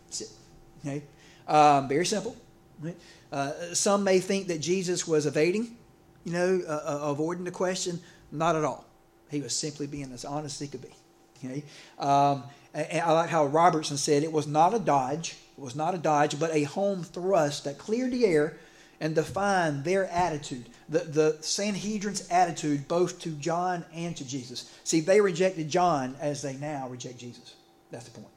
That's 0.06 0.22
it. 0.22 0.30
Okay? 0.86 1.04
Um, 1.48 1.88
very 1.88 2.06
simple. 2.06 2.36
Right? 2.82 2.96
Uh, 3.32 3.74
some 3.74 4.04
may 4.04 4.20
think 4.20 4.48
that 4.48 4.60
Jesus 4.60 5.08
was 5.08 5.26
evading, 5.26 5.76
you 6.24 6.34
know, 6.34 6.62
uh, 6.68 6.72
uh, 6.72 7.00
avoiding 7.12 7.44
the 7.44 7.52
question. 7.52 8.00
Not 8.32 8.56
at 8.56 8.64
all. 8.64 8.86
He 9.30 9.42
was 9.42 9.56
simply 9.56 9.88
being 9.88 10.12
as 10.14 10.26
honest 10.26 10.62
as 10.62 10.68
he 10.68 10.72
could 10.72 10.82
be. 10.82 10.94
Okay? 11.44 11.64
Um, 12.00 12.44
and 12.74 13.02
I 13.02 13.12
like 13.12 13.30
how 13.30 13.46
Robertson 13.46 13.98
said 13.98 14.24
it 14.24 14.32
was 14.32 14.48
not 14.48 14.74
a 14.74 14.80
dodge, 14.80 15.36
it 15.58 15.62
was 15.62 15.76
not 15.76 15.96
a 15.96 15.98
dodge, 15.98 16.40
but 16.40 16.54
a 16.54 16.64
home 16.64 17.04
thrust 17.04 17.64
that 17.64 17.78
cleared 17.78 18.12
the 18.12 18.26
air 18.26 18.58
and 19.00 19.16
defined 19.16 19.84
their 19.84 20.06
attitude, 20.08 20.70
the, 20.90 21.00
the 21.00 21.38
Sanhedrin's 21.42 22.28
attitude, 22.30 22.88
both 22.88 23.20
to 23.22 23.30
John 23.32 23.86
and 23.94 24.16
to 24.18 24.28
Jesus. 24.28 24.74
See, 24.84 25.00
they 25.00 25.22
rejected 25.22 25.70
John 25.70 26.16
as 26.20 26.42
they 26.42 26.56
now 26.56 26.88
reject 26.88 27.18
Jesus. 27.18 27.56
That's 27.92 28.06
the 28.06 28.12
point. 28.12 28.34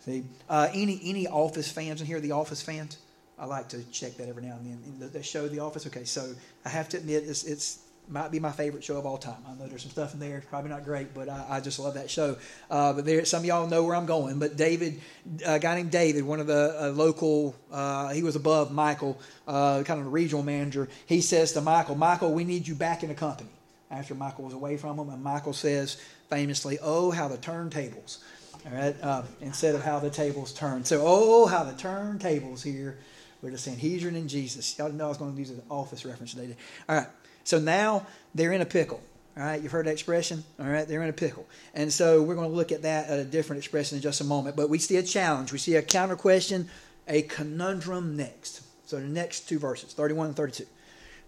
See, 0.00 0.24
uh, 0.50 0.68
any 0.74 1.00
any 1.04 1.26
Office 1.26 1.70
fans 1.70 2.00
in 2.00 2.06
here? 2.06 2.20
The 2.20 2.32
Office 2.32 2.60
fans? 2.60 2.98
I 3.38 3.46
like 3.46 3.68
to 3.70 3.82
check 3.84 4.16
that 4.18 4.28
every 4.28 4.42
now 4.42 4.56
and 4.56 4.84
then. 5.00 5.10
The 5.12 5.22
show 5.22 5.48
The 5.48 5.60
Office. 5.60 5.86
Okay, 5.86 6.04
so 6.04 6.34
I 6.64 6.68
have 6.68 6.88
to 6.90 6.98
admit, 6.98 7.24
it's 7.26 7.44
it's 7.44 7.78
might 8.08 8.30
be 8.30 8.38
my 8.38 8.52
favorite 8.52 8.84
show 8.84 8.98
of 8.98 9.06
all 9.06 9.16
time. 9.16 9.36
I 9.48 9.54
know 9.54 9.66
there's 9.66 9.82
some 9.82 9.90
stuff 9.90 10.14
in 10.14 10.20
there, 10.20 10.42
probably 10.48 10.70
not 10.70 10.84
great, 10.84 11.14
but 11.14 11.28
I, 11.28 11.46
I 11.48 11.60
just 11.60 11.78
love 11.78 11.94
that 11.94 12.10
show. 12.10 12.36
Uh, 12.70 12.92
but 12.92 13.04
there, 13.04 13.24
some 13.24 13.40
of 13.40 13.46
y'all 13.46 13.66
know 13.66 13.82
where 13.84 13.96
I'm 13.96 14.06
going. 14.06 14.38
But 14.38 14.56
David, 14.56 15.00
a 15.44 15.58
guy 15.58 15.74
named 15.76 15.90
David, 15.90 16.24
one 16.24 16.40
of 16.40 16.46
the 16.46 16.76
uh, 16.78 16.88
local, 16.90 17.56
uh, 17.72 18.10
he 18.10 18.22
was 18.22 18.36
above 18.36 18.72
Michael, 18.72 19.18
uh, 19.48 19.82
kind 19.84 20.00
of 20.00 20.06
a 20.06 20.10
regional 20.10 20.42
manager. 20.42 20.88
He 21.06 21.20
says 21.20 21.52
to 21.52 21.60
Michael, 21.60 21.94
Michael, 21.94 22.32
we 22.32 22.44
need 22.44 22.68
you 22.68 22.74
back 22.74 23.02
in 23.02 23.08
the 23.08 23.14
company. 23.14 23.50
After 23.90 24.14
Michael 24.14 24.44
was 24.44 24.54
away 24.54 24.76
from 24.76 24.98
him, 24.98 25.08
and 25.10 25.22
Michael 25.22 25.52
says 25.52 26.02
famously, 26.28 26.78
"Oh, 26.82 27.12
how 27.12 27.28
the 27.28 27.36
turntables." 27.36 28.18
All 28.66 28.72
right, 28.72 28.96
uh, 29.02 29.22
instead 29.40 29.74
of 29.74 29.84
how 29.84 30.00
the 30.00 30.10
tables 30.10 30.52
turn. 30.52 30.84
So, 30.84 31.02
oh, 31.04 31.46
how 31.46 31.62
the 31.62 31.74
turntables 31.74 32.62
here 32.62 32.98
with 33.44 33.52
the 33.52 33.58
Sanhedrin 33.58 34.16
and 34.16 34.28
Jesus. 34.28 34.76
Y'all 34.78 34.90
know 34.90 35.04
I 35.04 35.08
was 35.08 35.18
going 35.18 35.34
to 35.34 35.38
use 35.38 35.50
an 35.50 35.62
office 35.70 36.04
reference 36.06 36.32
today. 36.32 36.56
All 36.88 36.96
right. 36.96 37.06
So 37.44 37.58
now 37.58 38.06
they're 38.34 38.52
in 38.52 38.60
a 38.60 38.66
pickle. 38.66 39.02
All 39.36 39.42
right, 39.42 39.60
you've 39.60 39.72
heard 39.72 39.86
that 39.86 39.92
expression. 39.92 40.44
All 40.60 40.66
right, 40.66 40.86
they're 40.86 41.02
in 41.02 41.08
a 41.08 41.12
pickle, 41.12 41.46
and 41.74 41.92
so 41.92 42.22
we're 42.22 42.36
going 42.36 42.50
to 42.50 42.54
look 42.54 42.70
at 42.70 42.82
that 42.82 43.08
at 43.08 43.18
a 43.18 43.24
different 43.24 43.58
expression 43.58 43.96
in 43.96 44.02
just 44.02 44.20
a 44.20 44.24
moment. 44.24 44.54
But 44.54 44.70
we 44.70 44.78
see 44.78 44.96
a 44.96 45.02
challenge. 45.02 45.52
We 45.52 45.58
see 45.58 45.74
a 45.74 45.82
counter 45.82 46.14
question, 46.14 46.68
a 47.08 47.22
conundrum 47.22 48.16
next. 48.16 48.62
So 48.86 48.96
the 48.96 49.02
next 49.02 49.48
two 49.48 49.58
verses, 49.58 49.92
thirty-one 49.92 50.28
and 50.28 50.36
thirty-two, 50.36 50.66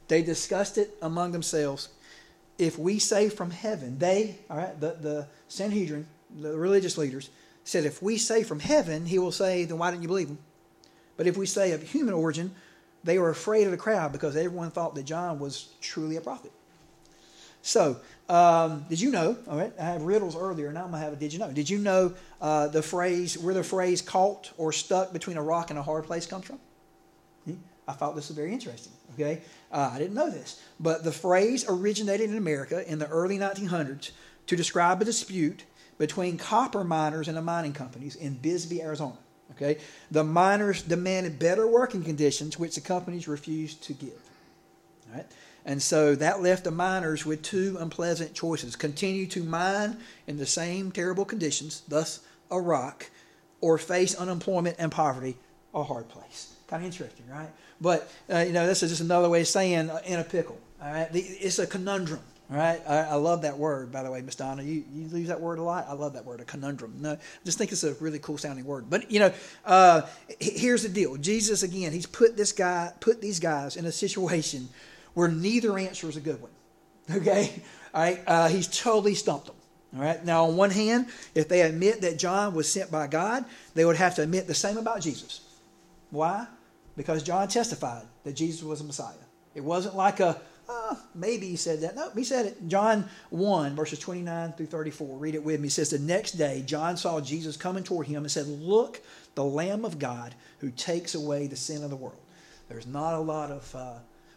they 0.06 0.22
discussed 0.22 0.78
it 0.78 0.96
among 1.02 1.32
themselves. 1.32 1.88
If 2.58 2.78
we 2.78 3.00
say 3.00 3.28
from 3.28 3.50
heaven, 3.50 3.98
they, 3.98 4.38
all 4.48 4.56
right, 4.56 4.80
the 4.80 4.96
the 5.00 5.26
Sanhedrin, 5.48 6.06
the 6.40 6.56
religious 6.56 6.96
leaders 6.96 7.28
said, 7.64 7.84
if 7.84 8.00
we 8.00 8.18
say 8.18 8.44
from 8.44 8.60
heaven, 8.60 9.06
he 9.06 9.18
will 9.18 9.32
say, 9.32 9.64
then 9.64 9.78
why 9.78 9.90
didn't 9.90 10.02
you 10.02 10.08
believe 10.08 10.28
him? 10.28 10.38
But 11.16 11.26
if 11.26 11.36
we 11.36 11.46
say 11.46 11.72
of 11.72 11.82
human 11.82 12.14
origin, 12.14 12.54
they 13.06 13.18
were 13.18 13.30
afraid 13.30 13.64
of 13.64 13.70
the 13.70 13.76
crowd 13.78 14.12
because 14.12 14.36
everyone 14.36 14.70
thought 14.70 14.94
that 14.96 15.04
John 15.04 15.38
was 15.38 15.74
truly 15.80 16.16
a 16.16 16.20
prophet. 16.20 16.52
So, 17.62 17.96
um, 18.28 18.84
did 18.88 19.00
you 19.00 19.10
know? 19.10 19.36
All 19.48 19.56
right, 19.56 19.72
I 19.78 19.84
had 19.84 20.02
riddles 20.02 20.36
earlier. 20.36 20.72
Now 20.72 20.84
I'm 20.84 20.90
gonna 20.90 21.02
have 21.02 21.14
a 21.14 21.16
did 21.16 21.32
you 21.32 21.38
know? 21.38 21.50
Did 21.50 21.70
you 21.70 21.78
know 21.78 22.12
uh, 22.40 22.68
the 22.68 22.82
phrase 22.82 23.38
where 23.38 23.54
the 23.54 23.64
phrase 23.64 24.02
"caught" 24.02 24.52
or 24.58 24.72
"stuck 24.72 25.12
between 25.12 25.36
a 25.36 25.42
rock 25.42 25.70
and 25.70 25.78
a 25.78 25.82
hard 25.82 26.04
place" 26.04 26.26
comes 26.26 26.44
from? 26.44 26.60
I 27.88 27.92
thought 27.92 28.16
this 28.16 28.28
was 28.28 28.36
very 28.36 28.52
interesting. 28.52 28.92
Okay, 29.14 29.42
uh, 29.70 29.90
I 29.92 29.98
didn't 29.98 30.14
know 30.14 30.30
this, 30.30 30.60
but 30.80 31.04
the 31.04 31.12
phrase 31.12 31.64
originated 31.68 32.30
in 32.30 32.36
America 32.36 32.88
in 32.90 32.98
the 32.98 33.08
early 33.08 33.38
1900s 33.38 34.10
to 34.48 34.56
describe 34.56 35.00
a 35.00 35.04
dispute 35.04 35.64
between 35.98 36.36
copper 36.36 36.84
miners 36.84 37.28
and 37.28 37.36
the 37.36 37.42
mining 37.42 37.72
companies 37.72 38.16
in 38.16 38.34
Bisbee, 38.34 38.82
Arizona. 38.82 39.16
Okay, 39.52 39.78
the 40.10 40.24
miners 40.24 40.82
demanded 40.82 41.38
better 41.38 41.66
working 41.66 42.02
conditions, 42.02 42.58
which 42.58 42.74
the 42.74 42.80
companies 42.80 43.26
refused 43.26 43.82
to 43.84 43.94
give. 43.94 44.20
All 45.08 45.16
right, 45.16 45.26
and 45.64 45.82
so 45.82 46.14
that 46.16 46.42
left 46.42 46.64
the 46.64 46.70
miners 46.70 47.24
with 47.24 47.42
two 47.42 47.76
unpleasant 47.80 48.34
choices: 48.34 48.76
continue 48.76 49.26
to 49.28 49.42
mine 49.42 49.98
in 50.26 50.36
the 50.36 50.46
same 50.46 50.92
terrible 50.92 51.24
conditions, 51.24 51.82
thus 51.88 52.20
a 52.50 52.60
rock, 52.60 53.10
or 53.60 53.78
face 53.78 54.14
unemployment 54.14 54.76
and 54.78 54.92
poverty, 54.92 55.36
a 55.74 55.82
hard 55.82 56.08
place. 56.08 56.54
Kind 56.66 56.82
of 56.82 56.86
interesting, 56.86 57.26
right? 57.30 57.48
But 57.80 58.10
uh, 58.32 58.38
you 58.38 58.52
know, 58.52 58.66
this 58.66 58.82
is 58.82 58.90
just 58.90 59.02
another 59.02 59.28
way 59.28 59.40
of 59.40 59.48
saying 59.48 59.90
uh, 59.90 60.00
in 60.04 60.18
a 60.18 60.24
pickle. 60.24 60.58
All 60.82 60.92
right, 60.92 61.08
it's 61.12 61.58
a 61.58 61.66
conundrum. 61.66 62.20
Right, 62.48 62.80
I, 62.88 62.98
I, 62.98 63.14
love 63.14 63.42
that 63.42 63.58
word, 63.58 63.90
by 63.90 64.04
the 64.04 64.10
way, 64.10 64.22
Miss 64.22 64.36
Donna. 64.36 64.62
You, 64.62 64.84
you 64.92 65.08
use 65.08 65.26
that 65.28 65.40
word 65.40 65.58
a 65.58 65.62
lot. 65.62 65.86
I 65.88 65.94
love 65.94 66.12
that 66.12 66.24
word, 66.24 66.40
a 66.40 66.44
conundrum. 66.44 66.94
No, 67.00 67.14
I 67.14 67.18
just 67.44 67.58
think 67.58 67.72
it's 67.72 67.82
a 67.82 67.94
really 67.94 68.20
cool 68.20 68.38
sounding 68.38 68.64
word. 68.64 68.88
But 68.88 69.10
you 69.10 69.18
know, 69.18 69.32
uh, 69.64 70.02
here's 70.38 70.84
the 70.84 70.88
deal. 70.88 71.16
Jesus 71.16 71.64
again, 71.64 71.90
he's 71.90 72.06
put 72.06 72.36
this 72.36 72.52
guy, 72.52 72.92
put 73.00 73.20
these 73.20 73.40
guys 73.40 73.76
in 73.76 73.84
a 73.84 73.90
situation 73.90 74.68
where 75.14 75.26
neither 75.26 75.76
answer 75.76 76.08
is 76.08 76.16
a 76.16 76.20
good 76.20 76.40
one. 76.40 76.52
Okay, 77.08 77.62
all 77.94 78.02
right. 78.02 78.20
Uh, 78.26 78.48
he's 78.48 78.68
totally 78.68 79.14
stumped 79.14 79.46
them. 79.46 79.56
All 79.96 80.02
right. 80.02 80.24
Now, 80.24 80.46
on 80.46 80.56
one 80.56 80.70
hand, 80.70 81.06
if 81.34 81.48
they 81.48 81.62
admit 81.62 82.00
that 82.02 82.18
John 82.18 82.54
was 82.54 82.70
sent 82.70 82.90
by 82.90 83.06
God, 83.06 83.44
they 83.74 83.84
would 83.84 83.96
have 83.96 84.14
to 84.16 84.22
admit 84.22 84.46
the 84.46 84.54
same 84.54 84.76
about 84.76 85.00
Jesus. 85.00 85.40
Why? 86.10 86.46
Because 86.96 87.22
John 87.22 87.48
testified 87.48 88.04
that 88.24 88.34
Jesus 88.34 88.62
was 88.62 88.80
a 88.80 88.84
Messiah. 88.84 89.14
It 89.54 89.64
wasn't 89.64 89.96
like 89.96 90.20
a 90.20 90.40
uh, 90.68 90.96
maybe 91.14 91.46
he 91.46 91.56
said 91.56 91.80
that. 91.80 91.94
No, 91.94 92.10
he 92.10 92.24
said 92.24 92.46
it. 92.46 92.68
John 92.68 93.08
1, 93.30 93.76
verses 93.76 93.98
29 93.98 94.52
through 94.52 94.66
34. 94.66 95.18
Read 95.18 95.34
it 95.34 95.44
with 95.44 95.60
me. 95.60 95.66
He 95.66 95.70
says, 95.70 95.90
The 95.90 95.98
next 95.98 96.32
day, 96.32 96.62
John 96.66 96.96
saw 96.96 97.20
Jesus 97.20 97.56
coming 97.56 97.84
toward 97.84 98.06
him 98.06 98.22
and 98.22 98.30
said, 98.30 98.46
Look, 98.46 99.00
the 99.34 99.44
Lamb 99.44 99.84
of 99.84 99.98
God 99.98 100.34
who 100.58 100.70
takes 100.70 101.14
away 101.14 101.46
the 101.46 101.56
sin 101.56 101.84
of 101.84 101.90
the 101.90 101.96
world. 101.96 102.20
There's 102.68 102.86
not 102.86 103.14
a 103.14 103.20
lot 103.20 103.50
of 103.50 103.74
uh, 103.74 103.94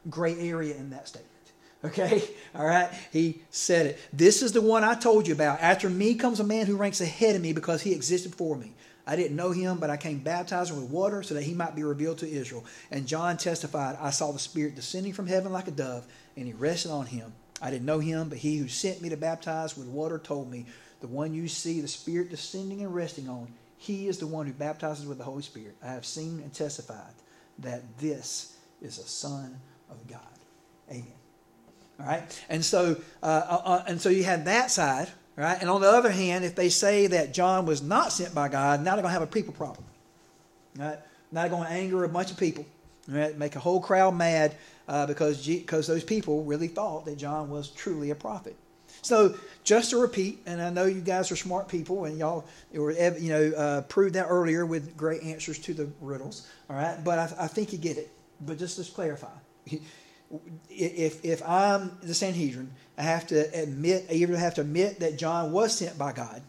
gray 0.10 0.38
area 0.40 0.76
in 0.76 0.90
that 0.92 1.08
statement. 1.08 1.30
Okay? 1.82 2.22
All 2.54 2.66
right? 2.66 2.90
He 3.10 3.42
said 3.52 3.86
it. 3.86 4.00
This 4.12 4.42
is 4.42 4.52
the 4.52 4.62
one 4.62 4.84
I 4.84 4.96
told 4.96 5.30
you 5.30 5.34
about. 5.34 5.62
After 5.62 5.90
me 5.90 6.14
comes 6.16 6.42
a 6.42 6.44
man 6.44 6.66
who 6.66 6.76
ranks 6.76 7.00
ahead 7.00 7.38
of 7.38 7.42
me 7.42 7.54
because 7.54 7.82
he 7.82 7.94
existed 7.94 8.32
before 8.32 8.58
me. 8.58 8.74
I 9.10 9.16
didn't 9.16 9.36
know 9.36 9.50
him, 9.50 9.80
but 9.80 9.90
I 9.90 9.98
came 9.98 10.20
baptizing 10.20 10.76
with 10.76 10.92
water 10.92 11.24
so 11.24 11.34
that 11.34 11.42
he 11.42 11.56
might 11.56 11.76
be 11.76 11.82
revealed 11.82 12.20
to 12.20 12.30
Israel. 12.30 12.64
And 12.92 13.08
John 13.08 13.38
testified, 13.38 13.98
I 14.00 14.12
saw 14.12 14.32
the 14.32 14.38
Spirit 14.38 14.76
descending 14.76 15.14
from 15.14 15.26
heaven 15.26 15.52
like 15.52 15.68
a 15.68 15.72
dove, 15.72 16.06
and 16.38 16.46
he 16.46 16.54
rested 16.54 16.92
on 16.92 17.08
him. 17.08 17.34
I 17.60 17.72
didn't 17.72 17.88
know 17.88 17.98
him, 17.98 18.30
but 18.30 18.38
he 18.38 18.58
who 18.58 18.68
sent 18.68 19.02
me 19.02 19.10
to 19.10 19.18
baptize 19.18 19.76
with 19.76 19.88
water 19.88 20.20
told 20.20 20.52
me, 20.52 20.68
The 21.02 21.08
one 21.08 21.34
you 21.34 21.48
see 21.48 21.82
the 21.82 21.88
Spirit 21.88 22.30
descending 22.30 22.84
and 22.84 22.94
resting 22.94 23.28
on, 23.28 23.48
he 23.78 24.08
is 24.08 24.20
the 24.20 24.28
one 24.28 24.46
who 24.46 24.54
baptizes 24.54 25.08
with 25.08 25.18
the 25.18 25.24
Holy 25.24 25.42
Spirit. 25.42 25.76
I 25.84 25.88
have 25.88 26.06
seen 26.06 26.40
and 26.44 26.54
testified 26.54 27.14
that 27.58 27.82
this 27.98 28.58
is 28.80 29.00
a 29.00 29.08
Son 29.08 29.60
of 29.90 30.06
God. 30.08 30.20
Amen. 30.92 31.08
All 32.00 32.06
right, 32.06 32.46
and 32.48 32.64
so 32.64 32.96
uh, 33.24 33.26
uh, 33.26 33.62
uh 33.66 33.84
and 33.88 34.00
so 34.00 34.10
you 34.10 34.24
had 34.24 34.46
that 34.46 34.70
side, 34.70 35.10
Right? 35.40 35.58
And 35.62 35.70
on 35.70 35.80
the 35.80 35.90
other 35.90 36.12
hand, 36.12 36.44
if 36.44 36.54
they 36.56 36.68
say 36.68 37.08
that 37.08 37.34
John 37.34 37.66
was 37.66 37.82
not 37.82 38.12
sent 38.12 38.36
by 38.36 38.50
God, 38.50 38.84
now 38.84 38.96
they're 38.96 39.04
going 39.04 39.14
to 39.14 39.20
have 39.20 39.22
a 39.22 39.28
people 39.28 39.54
problem. 39.54 39.86
Right? 40.78 41.00
Now 41.32 41.42
they're 41.42 41.50
going 41.50 41.64
to 41.64 41.72
anger 41.72 42.04
a 42.04 42.10
bunch 42.10 42.30
of 42.30 42.36
people, 42.36 42.66
right? 43.08 43.38
make 43.38 43.56
a 43.56 43.60
whole 43.60 43.80
crowd 43.80 44.16
mad 44.16 44.58
uh, 44.90 45.06
because, 45.06 45.48
because 45.48 45.88
those 45.88 46.04
people 46.04 46.44
really 46.44 46.68
thought 46.68 47.06
that 47.06 47.18
John 47.18 47.50
was 47.50 47.70
truly 47.70 48.10
a 48.10 48.16
prophet. 48.16 48.58
So 49.02 49.34
just 49.64 49.92
to 49.92 49.98
repeat, 49.98 50.42
and 50.46 50.62
I 50.62 50.72
know 50.72 50.88
you 50.88 51.00
guys 51.00 51.32
are 51.32 51.38
smart 51.38 51.70
people, 51.70 52.04
and 52.04 52.18
y'all 52.18 52.44
were 52.74 52.92
you 52.92 53.30
know 53.30 53.52
uh, 53.56 53.82
proved 53.84 54.16
that 54.16 54.26
earlier 54.28 54.66
with 54.66 54.98
great 54.98 55.24
answers 55.24 55.58
to 55.60 55.74
the 55.74 55.90
riddles. 56.02 56.50
All 56.70 56.76
right, 56.76 57.02
but 57.02 57.18
I, 57.18 57.46
I 57.46 57.48
think 57.48 57.72
you 57.72 57.78
get 57.78 57.98
it. 57.98 58.12
But 58.42 58.58
just 58.58 58.84
to 58.84 58.92
clarify, 58.92 59.28
if 60.70 61.24
if 61.24 61.42
I'm 61.48 61.98
the 62.02 62.14
Sanhedrin, 62.14 62.72
I 63.00 63.04
have 63.04 63.26
to 63.28 63.40
admit, 63.58 64.08
I 64.10 64.14
even 64.16 64.36
have 64.36 64.56
to 64.56 64.62
admit 64.62 65.00
that 65.00 65.18
John 65.18 65.54
was 65.54 65.78
sent 65.78 65.98
by 65.98 66.12
God. 66.12 66.42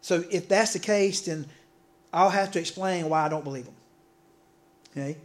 So 0.00 0.24
if 0.30 0.48
that's 0.48 0.72
the 0.72 0.78
case, 0.78 1.20
then 1.20 1.46
I'll 2.10 2.30
have 2.30 2.50
to 2.52 2.58
explain 2.58 3.08
why 3.10 3.26
I 3.26 3.28
don't 3.28 3.44
believe 3.44 3.66
him. 3.66 3.74
Okay, 4.90 5.16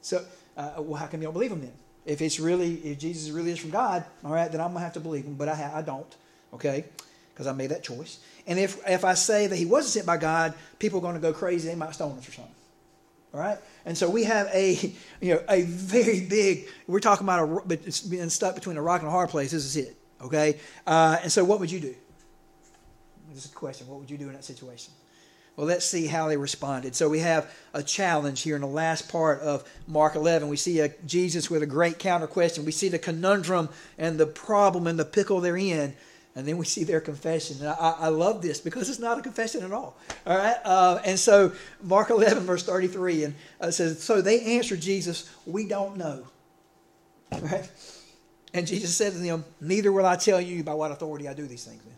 so 0.00 0.24
uh, 0.56 0.74
well, 0.78 0.94
how 0.94 1.06
come 1.06 1.20
you 1.20 1.26
don't 1.26 1.32
believe 1.32 1.52
him 1.52 1.60
then? 1.60 1.72
If 2.04 2.20
it's 2.20 2.40
really, 2.40 2.74
if 2.74 2.98
Jesus 2.98 3.30
really 3.30 3.52
is 3.52 3.58
from 3.58 3.70
God, 3.70 4.04
all 4.24 4.32
right, 4.32 4.50
then 4.50 4.60
I'm 4.60 4.72
gonna 4.72 4.80
have 4.80 4.94
to 4.94 5.00
believe 5.00 5.24
him, 5.24 5.34
but 5.34 5.48
I, 5.48 5.54
ha- 5.54 5.72
I 5.74 5.82
don't. 5.82 6.12
Okay, 6.52 6.84
because 7.32 7.46
I 7.46 7.52
made 7.52 7.70
that 7.70 7.84
choice. 7.84 8.18
And 8.46 8.58
if 8.58 8.80
if 8.86 9.04
I 9.04 9.14
say 9.14 9.46
that 9.46 9.56
he 9.56 9.64
wasn't 9.64 9.92
sent 9.92 10.06
by 10.06 10.16
God, 10.16 10.54
people 10.80 10.98
are 10.98 11.02
going 11.02 11.14
to 11.14 11.20
go 11.20 11.32
crazy. 11.32 11.68
They 11.68 11.76
might 11.76 11.94
stone 11.94 12.18
us 12.18 12.28
or 12.28 12.32
something. 12.32 12.54
All 13.34 13.40
right? 13.40 13.58
And 13.84 13.96
so 13.96 14.08
we 14.10 14.24
have 14.24 14.48
a, 14.52 14.74
you 15.20 15.34
know, 15.34 15.42
a 15.48 15.62
very 15.62 16.20
big, 16.20 16.68
we're 16.86 17.00
talking 17.00 17.26
about 17.26 17.48
a, 17.48 17.72
it's 17.72 18.00
being 18.00 18.28
stuck 18.28 18.54
between 18.54 18.76
a 18.76 18.82
rock 18.82 19.00
and 19.00 19.08
a 19.08 19.12
hard 19.12 19.30
place. 19.30 19.50
This 19.50 19.64
is 19.64 19.76
it. 19.76 19.96
Okay? 20.20 20.58
Uh, 20.86 21.18
and 21.22 21.32
so 21.32 21.44
what 21.44 21.60
would 21.60 21.70
you 21.70 21.80
do? 21.80 21.94
This 23.32 23.46
is 23.46 23.52
a 23.52 23.54
question. 23.54 23.88
What 23.88 24.00
would 24.00 24.10
you 24.10 24.18
do 24.18 24.28
in 24.28 24.34
that 24.34 24.44
situation? 24.44 24.92
Well, 25.56 25.66
let's 25.66 25.84
see 25.84 26.06
how 26.06 26.28
they 26.28 26.38
responded. 26.38 26.94
So 26.94 27.10
we 27.10 27.18
have 27.18 27.50
a 27.74 27.82
challenge 27.82 28.40
here 28.40 28.54
in 28.54 28.62
the 28.62 28.66
last 28.66 29.10
part 29.10 29.40
of 29.40 29.68
Mark 29.86 30.14
11. 30.14 30.48
We 30.48 30.56
see 30.56 30.80
a 30.80 30.88
Jesus 31.04 31.50
with 31.50 31.62
a 31.62 31.66
great 31.66 31.98
counter 31.98 32.26
question. 32.26 32.64
We 32.64 32.72
see 32.72 32.88
the 32.88 32.98
conundrum 32.98 33.68
and 33.98 34.18
the 34.18 34.26
problem 34.26 34.86
and 34.86 34.98
the 34.98 35.04
pickle 35.04 35.40
they're 35.40 35.56
in. 35.56 35.94
And 36.34 36.48
then 36.48 36.56
we 36.56 36.64
see 36.64 36.84
their 36.84 37.00
confession. 37.00 37.58
And 37.60 37.68
I, 37.68 37.96
I 38.00 38.08
love 38.08 38.40
this 38.40 38.60
because 38.60 38.88
it's 38.88 38.98
not 38.98 39.18
a 39.18 39.22
confession 39.22 39.62
at 39.64 39.72
all. 39.72 39.96
All 40.26 40.36
right? 40.36 40.56
Uh, 40.64 41.00
and 41.04 41.18
so, 41.18 41.52
Mark 41.82 42.08
11, 42.10 42.44
verse 42.44 42.64
33, 42.64 43.24
and 43.24 43.34
uh, 43.60 43.70
says, 43.70 44.02
So 44.02 44.22
they 44.22 44.56
answered 44.56 44.80
Jesus, 44.80 45.30
We 45.44 45.66
don't 45.66 45.96
know. 45.96 46.26
All 47.32 47.40
right? 47.40 47.70
And 48.54 48.66
Jesus 48.66 48.96
said 48.96 49.12
to 49.12 49.18
them, 49.18 49.44
Neither 49.60 49.92
will 49.92 50.06
I 50.06 50.16
tell 50.16 50.40
you 50.40 50.62
by 50.64 50.74
what 50.74 50.90
authority 50.90 51.28
I 51.28 51.34
do 51.34 51.46
these 51.46 51.64
things. 51.64 51.84
Man. 51.84 51.94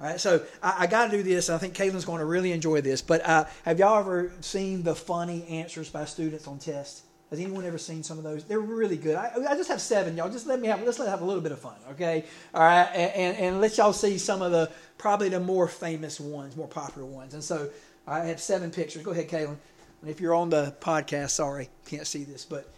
All 0.00 0.08
right, 0.08 0.20
so 0.20 0.42
I, 0.62 0.76
I 0.80 0.86
got 0.86 1.10
to 1.10 1.16
do 1.16 1.22
this. 1.22 1.48
I 1.48 1.56
think 1.58 1.74
Caitlin's 1.74 2.04
going 2.04 2.18
to 2.18 2.26
really 2.26 2.52
enjoy 2.52 2.80
this. 2.80 3.00
But 3.00 3.24
uh, 3.24 3.44
have 3.64 3.78
y'all 3.78 3.98
ever 3.98 4.32
seen 4.40 4.82
the 4.82 4.94
funny 4.94 5.46
answers 5.46 5.88
by 5.88 6.04
students 6.04 6.46
on 6.46 6.58
tests? 6.58 7.02
Has 7.34 7.44
anyone 7.44 7.64
ever 7.64 7.78
seen 7.78 8.04
some 8.04 8.16
of 8.16 8.22
those? 8.22 8.44
They're 8.44 8.60
really 8.60 8.96
good. 8.96 9.16
I, 9.16 9.32
I 9.50 9.56
just 9.56 9.68
have 9.68 9.80
seven, 9.80 10.16
y'all. 10.16 10.30
Just 10.30 10.46
let 10.46 10.60
me 10.60 10.68
have 10.68 10.84
let's 10.84 11.00
let 11.00 11.08
have 11.08 11.20
a 11.20 11.24
little 11.24 11.40
bit 11.40 11.50
of 11.50 11.58
fun, 11.58 11.74
okay? 11.90 12.24
All 12.54 12.62
right, 12.62 12.88
and, 12.94 13.12
and, 13.12 13.36
and 13.38 13.60
let 13.60 13.76
y'all 13.76 13.92
see 13.92 14.18
some 14.18 14.40
of 14.40 14.52
the 14.52 14.70
probably 14.98 15.30
the 15.30 15.40
more 15.40 15.66
famous 15.66 16.20
ones, 16.20 16.56
more 16.56 16.68
popular 16.68 17.04
ones. 17.04 17.34
And 17.34 17.42
so 17.42 17.70
I 18.06 18.20
have 18.26 18.40
seven 18.40 18.70
pictures. 18.70 19.02
Go 19.02 19.10
ahead, 19.10 19.28
Kaylin. 19.28 19.56
And 20.00 20.10
if 20.10 20.20
you're 20.20 20.32
on 20.32 20.48
the 20.48 20.76
podcast, 20.80 21.30
sorry, 21.30 21.70
can't 21.86 22.06
see 22.06 22.22
this, 22.22 22.44
but 22.44 22.72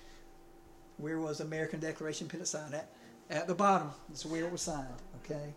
where 0.96 1.18
was 1.18 1.40
American 1.40 1.78
Declaration 1.78 2.26
put 2.26 2.40
aside 2.40 2.72
at? 2.72 2.88
At 3.28 3.48
the 3.48 3.54
bottom. 3.54 3.90
That's 4.08 4.24
where 4.24 4.46
it 4.46 4.50
was 4.50 4.62
signed. 4.62 4.86
Okay? 5.22 5.52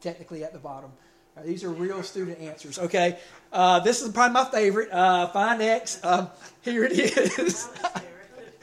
Technically 0.00 0.44
at 0.44 0.52
the 0.52 0.60
bottom. 0.60 0.92
Uh, 1.36 1.42
these 1.42 1.64
are 1.64 1.70
real 1.70 2.04
student 2.04 2.38
answers. 2.38 2.78
Okay? 2.78 3.18
Uh, 3.52 3.80
this 3.80 4.02
is 4.02 4.12
probably 4.12 4.34
my 4.34 4.44
favorite. 4.44 4.92
Uh, 4.92 5.26
find 5.28 5.60
X. 5.60 5.98
Um, 6.04 6.28
here 6.62 6.84
it 6.84 6.92
is. 6.92 7.68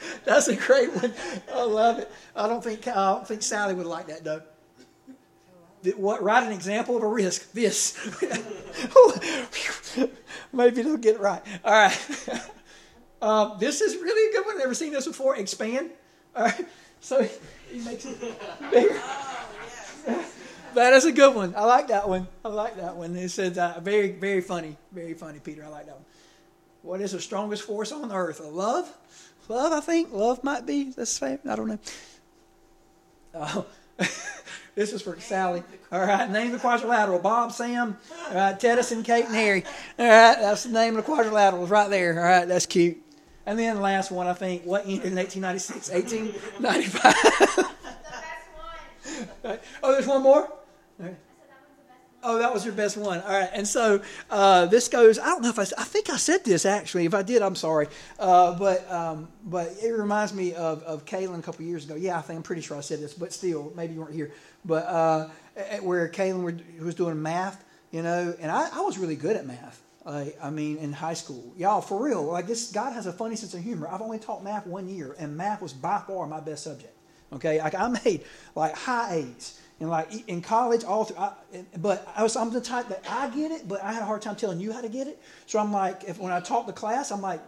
That's 0.24 0.48
a 0.48 0.56
great 0.56 0.92
one. 0.94 1.12
I 1.52 1.62
love 1.64 1.98
it. 1.98 2.10
I 2.34 2.48
don't 2.48 2.62
think 2.62 2.86
I 2.88 3.12
don't 3.12 3.26
think 3.26 3.42
Sally 3.42 3.74
would 3.74 3.86
like 3.86 4.08
that 4.08 4.24
though. 4.24 4.42
What? 5.96 6.22
Write 6.22 6.44
an 6.44 6.52
example 6.52 6.96
of 6.96 7.02
a 7.02 7.08
risk. 7.08 7.52
This. 7.52 7.96
Maybe 10.52 10.82
they'll 10.82 10.96
get 10.96 11.16
it 11.16 11.20
right. 11.20 11.42
All 11.64 11.72
right. 11.72 12.28
Um, 13.20 13.56
this 13.58 13.80
is 13.80 13.96
really 13.96 14.30
a 14.30 14.32
good 14.32 14.46
one. 14.46 14.54
I've 14.54 14.60
Never 14.60 14.74
seen 14.74 14.92
this 14.92 15.04
before. 15.04 15.34
Expand. 15.34 15.90
All 16.36 16.44
right. 16.44 16.68
So 17.00 17.28
he 17.68 17.80
makes 17.80 18.04
it 18.04 18.20
bigger. 18.70 19.00
That 20.74 20.92
is 20.92 21.04
a 21.04 21.10
good 21.10 21.34
one. 21.34 21.54
I 21.56 21.64
like 21.64 21.88
that 21.88 22.08
one. 22.08 22.28
I 22.44 22.48
like 22.48 22.76
that 22.76 22.94
one. 22.94 23.16
It 23.16 23.30
says 23.30 23.58
uh, 23.58 23.80
very, 23.82 24.12
very 24.12 24.40
funny. 24.40 24.76
Very 24.92 25.14
funny, 25.14 25.40
Peter. 25.40 25.64
I 25.64 25.68
like 25.68 25.86
that 25.86 25.96
one. 25.96 26.04
What 26.82 27.00
is 27.00 27.12
the 27.12 27.20
strongest 27.20 27.64
force 27.64 27.90
on 27.90 28.12
earth? 28.12 28.40
love? 28.40 28.92
Love, 29.48 29.72
I 29.72 29.80
think. 29.80 30.12
Love 30.12 30.44
might 30.44 30.66
be 30.66 30.90
the 30.90 31.06
same. 31.06 31.38
I 31.48 31.56
don't 31.56 31.68
know. 31.68 31.78
Oh. 33.34 33.66
this 34.74 34.92
is 34.92 35.02
for 35.02 35.18
Sally. 35.20 35.62
All 35.90 36.00
right, 36.00 36.30
name 36.30 36.52
the 36.52 36.58
quadrilateral. 36.58 37.18
Bob, 37.18 37.52
Sam, 37.52 37.96
all 38.28 38.34
right, 38.34 38.58
Tedison, 38.58 39.02
Kate, 39.02 39.24
and 39.24 39.34
Harry. 39.34 39.64
All 39.98 40.06
right, 40.06 40.36
that's 40.38 40.64
the 40.64 40.70
name 40.70 40.96
of 40.96 41.04
the 41.04 41.12
quadrilaterals 41.12 41.68
right 41.68 41.90
there. 41.90 42.18
All 42.18 42.24
right, 42.24 42.46
that's 42.46 42.66
cute. 42.66 42.98
And 43.46 43.58
then 43.58 43.76
the 43.76 43.82
last 43.82 44.10
one, 44.10 44.26
I 44.26 44.34
think, 44.34 44.64
what 44.64 44.82
ended 44.82 45.06
in 45.06 45.16
1896? 45.16 45.90
1895. 45.90 47.74
The 49.08 49.24
best 49.24 49.42
one. 49.42 49.58
oh, 49.82 49.92
there's 49.92 50.06
one 50.06 50.22
more? 50.22 50.52
Oh, 52.22 52.38
that 52.38 52.52
was 52.52 52.64
your 52.64 52.74
best 52.74 52.96
one. 52.96 53.20
All 53.20 53.28
right. 53.28 53.50
And 53.52 53.66
so 53.66 54.02
uh, 54.28 54.66
this 54.66 54.88
goes. 54.88 55.18
I 55.18 55.26
don't 55.26 55.42
know 55.42 55.50
if 55.50 55.58
I. 55.58 55.62
I 55.62 55.84
think 55.84 56.10
I 56.10 56.16
said 56.16 56.44
this 56.44 56.66
actually. 56.66 57.06
If 57.06 57.14
I 57.14 57.22
did, 57.22 57.42
I'm 57.42 57.54
sorry. 57.54 57.86
Uh, 58.18 58.58
but 58.58 58.90
um, 58.90 59.28
but 59.44 59.72
it 59.82 59.90
reminds 59.90 60.34
me 60.34 60.52
of 60.54 60.82
of 60.82 61.04
Kaylin 61.04 61.38
a 61.38 61.42
couple 61.42 61.64
years 61.64 61.84
ago. 61.84 61.94
Yeah, 61.94 62.18
I 62.18 62.22
think 62.22 62.38
I'm 62.38 62.42
pretty 62.42 62.62
sure 62.62 62.76
I 62.76 62.80
said 62.80 62.98
this. 63.00 63.14
But 63.14 63.32
still, 63.32 63.72
maybe 63.76 63.94
you 63.94 64.00
weren't 64.00 64.14
here. 64.14 64.32
But 64.64 64.86
uh, 64.86 65.28
where 65.80 66.08
Kaylin 66.08 66.80
was 66.80 66.94
doing 66.96 67.22
math, 67.22 67.64
you 67.92 68.02
know, 68.02 68.34
and 68.40 68.50
I, 68.50 68.68
I 68.72 68.80
was 68.80 68.98
really 68.98 69.16
good 69.16 69.36
at 69.36 69.46
math. 69.46 69.80
I, 70.04 70.34
I 70.42 70.50
mean, 70.50 70.78
in 70.78 70.92
high 70.92 71.14
school, 71.14 71.52
y'all, 71.56 71.82
for 71.82 72.02
real. 72.02 72.24
Like 72.24 72.46
this, 72.46 72.72
God 72.72 72.94
has 72.94 73.06
a 73.06 73.12
funny 73.12 73.36
sense 73.36 73.54
of 73.54 73.62
humor. 73.62 73.88
I've 73.88 74.00
only 74.00 74.18
taught 74.18 74.42
math 74.42 74.66
one 74.66 74.88
year, 74.88 75.14
and 75.18 75.36
math 75.36 75.60
was 75.60 75.72
by 75.72 76.02
far 76.06 76.26
my 76.26 76.40
best 76.40 76.64
subject. 76.64 76.94
Okay, 77.32 77.60
like 77.60 77.74
I 77.74 77.88
made 78.04 78.24
like 78.54 78.74
high 78.74 79.16
A's 79.16 79.60
and 79.80 79.88
like 79.88 80.28
in 80.28 80.42
college, 80.42 80.84
all 80.84 81.04
through. 81.04 81.18
I, 81.18 81.32
but 81.78 82.06
I 82.16 82.22
was, 82.22 82.36
I'm 82.36 82.52
the 82.52 82.60
type 82.60 82.88
that 82.88 83.04
I 83.08 83.28
get 83.30 83.50
it, 83.50 83.68
but 83.68 83.82
I 83.82 83.92
had 83.92 84.02
a 84.02 84.06
hard 84.06 84.22
time 84.22 84.36
telling 84.36 84.60
you 84.60 84.72
how 84.72 84.80
to 84.80 84.88
get 84.88 85.06
it. 85.06 85.20
So 85.46 85.58
I'm 85.58 85.72
like, 85.72 86.04
if 86.04 86.18
when 86.18 86.32
I 86.32 86.40
taught 86.40 86.66
the 86.66 86.72
class, 86.72 87.10
I'm 87.10 87.20
like, 87.20 87.40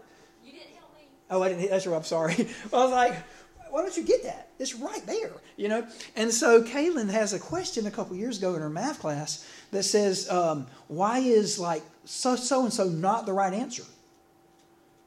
you 0.45 0.53
didn't 0.53 0.77
help 0.77 0.97
me. 0.97 1.05
Oh, 1.31 1.43
I 1.43 1.49
didn't. 1.49 1.71
That's 1.71 1.87
right. 1.87 1.97
I'm 1.97 2.05
sorry. 2.05 2.35
I 2.73 2.77
was 2.77 2.91
like, 2.93 3.17
why 3.71 3.83
don't 3.83 3.97
you 3.97 4.05
get 4.05 4.23
that? 4.25 4.49
It's 4.59 4.75
right 4.75 5.05
there, 5.07 5.33
you 5.57 5.69
know. 5.69 5.87
And 6.17 6.33
so 6.33 6.63
Kaylin 6.63 7.11
has 7.11 7.33
a 7.33 7.39
question 7.39 7.87
a 7.87 7.91
couple 7.91 8.17
years 8.17 8.39
ago 8.39 8.55
in 8.55 8.61
her 8.61 8.71
math 8.71 9.01
class 9.01 9.47
that 9.71 9.85
says, 9.85 10.29
um, 10.29 10.67
"Why 10.89 11.21
is 11.21 11.59
like 11.59 11.83
so 12.05 12.35
so 12.37 12.65
and 12.65 12.73
so 12.73 12.85
not 12.85 13.27
the 13.27 13.33
right 13.33 13.53
answer?" 13.53 13.85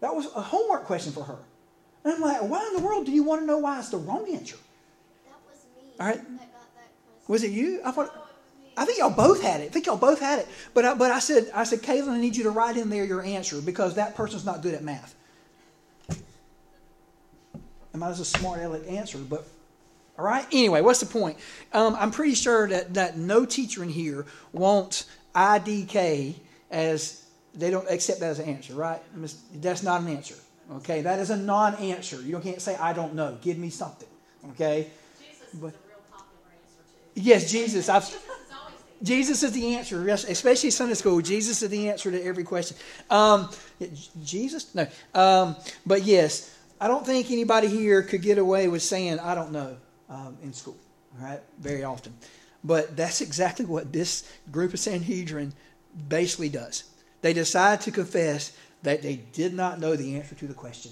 That 0.03 0.13
was 0.13 0.25
a 0.35 0.41
homework 0.41 0.83
question 0.83 1.13
for 1.13 1.23
her. 1.23 1.37
And 2.03 2.13
I'm 2.13 2.19
like, 2.19 2.41
why 2.41 2.67
in 2.67 2.73
the 2.75 2.85
world 2.85 3.05
do 3.05 3.13
you 3.13 3.23
want 3.23 3.41
to 3.41 3.45
know 3.45 3.59
why 3.59 3.79
it's 3.79 3.87
the 3.87 3.95
wrong 3.95 4.27
answer? 4.29 4.57
That 5.25 5.39
was 5.47 5.63
me. 5.77 5.93
All 5.97 6.07
right. 6.07 6.17
That 6.17 6.51
got 6.51 6.75
that 6.75 6.91
question. 7.05 7.12
Was 7.27 7.43
it 7.43 7.51
you? 7.51 7.81
I 7.85 7.91
thought. 7.91 8.07
No, 8.07 8.13
it 8.13 8.17
was 8.17 8.61
me. 8.61 8.71
I 8.77 8.85
think 8.85 8.97
y'all 8.99 9.09
both 9.09 9.41
had 9.41 9.61
it. 9.61 9.65
I 9.65 9.69
think 9.69 9.85
y'all 9.85 9.97
both 9.97 10.19
had 10.19 10.39
it. 10.39 10.47
But 10.73 10.85
I, 10.85 10.93
but 10.93 11.11
I 11.11 11.19
said 11.19 11.49
I 11.53 11.63
said, 11.63 11.81
Kaylin, 11.81 12.09
I 12.09 12.19
need 12.19 12.35
you 12.35 12.43
to 12.43 12.51
write 12.51 12.77
in 12.77 12.89
there 12.89 13.05
your 13.05 13.21
answer 13.21 13.61
because 13.61 13.95
that 13.95 14.15
person's 14.15 14.45
not 14.45 14.61
good 14.61 14.73
at 14.73 14.83
math. 14.83 15.15
And 16.09 17.99
mine 17.99 18.11
is 18.11 18.19
a 18.19 18.25
smart 18.25 18.59
aleck 18.59 18.81
answer, 18.89 19.19
but 19.19 19.45
all 20.17 20.25
right. 20.25 20.45
Anyway, 20.51 20.81
what's 20.81 20.99
the 20.99 21.05
point? 21.05 21.37
Um, 21.73 21.95
I'm 21.99 22.11
pretty 22.11 22.33
sure 22.35 22.67
that 22.67 22.95
that 22.95 23.17
no 23.17 23.45
teacher 23.45 23.83
in 23.83 23.89
here 23.89 24.25
wants 24.51 25.05
IDK 25.35 26.35
as 26.71 27.23
they 27.53 27.69
don't 27.69 27.89
accept 27.89 28.19
that 28.19 28.31
as 28.31 28.39
an 28.39 28.49
answer, 28.49 28.73
right? 28.73 29.01
That's 29.55 29.83
not 29.83 30.01
an 30.01 30.07
answer. 30.07 30.35
Okay, 30.71 31.01
that 31.01 31.19
is 31.19 31.29
a 31.29 31.37
non-answer. 31.37 32.21
You 32.21 32.39
can't 32.39 32.61
say 32.61 32.75
I 32.75 32.93
don't 32.93 33.13
know. 33.13 33.37
Give 33.41 33.57
me 33.57 33.69
something. 33.69 34.07
Okay. 34.51 34.87
Jesus 35.19 35.41
But- 35.53 35.67
is 35.67 35.73
a 35.73 35.87
real 35.87 35.97
popular 36.09 36.49
answer 36.55 36.81
too. 36.89 37.02
Yes, 37.15 37.51
Jesus. 37.51 37.89
I've, 37.89 38.09
Jesus 39.01 39.43
is 39.43 39.51
the 39.51 39.75
answer, 39.75 40.03
yes, 40.05 40.23
especially 40.23 40.71
Sunday 40.71 40.93
school. 40.93 41.21
Jesus 41.21 41.61
is 41.61 41.69
the 41.69 41.89
answer 41.89 42.09
to 42.09 42.23
every 42.23 42.45
question. 42.45 42.77
Um, 43.09 43.49
Jesus? 44.23 44.73
No. 44.73 44.87
Um, 45.13 45.57
but 45.85 46.03
yes, 46.03 46.57
I 46.79 46.87
don't 46.87 47.05
think 47.05 47.29
anybody 47.29 47.67
here 47.67 48.01
could 48.01 48.21
get 48.21 48.37
away 48.37 48.69
with 48.69 48.81
saying, 48.81 49.19
I 49.19 49.35
don't 49.35 49.51
know, 49.51 49.75
um, 50.09 50.37
in 50.41 50.53
school, 50.53 50.77
all 51.19 51.27
right, 51.27 51.41
very 51.59 51.83
often. 51.83 52.13
But 52.63 52.95
that's 52.95 53.19
exactly 53.19 53.65
what 53.65 53.91
this 53.91 54.31
group 54.51 54.73
of 54.73 54.79
Sanhedrin 54.79 55.53
basically 56.07 56.49
does. 56.49 56.85
They 57.21 57.33
decide 57.33 57.81
to 57.81 57.91
confess 57.91 58.55
that 58.83 59.01
they 59.01 59.17
did 59.33 59.53
not 59.53 59.79
know 59.79 59.97
the 59.97 60.15
answer 60.15 60.35
to 60.35 60.47
the 60.47 60.53
question. 60.53 60.91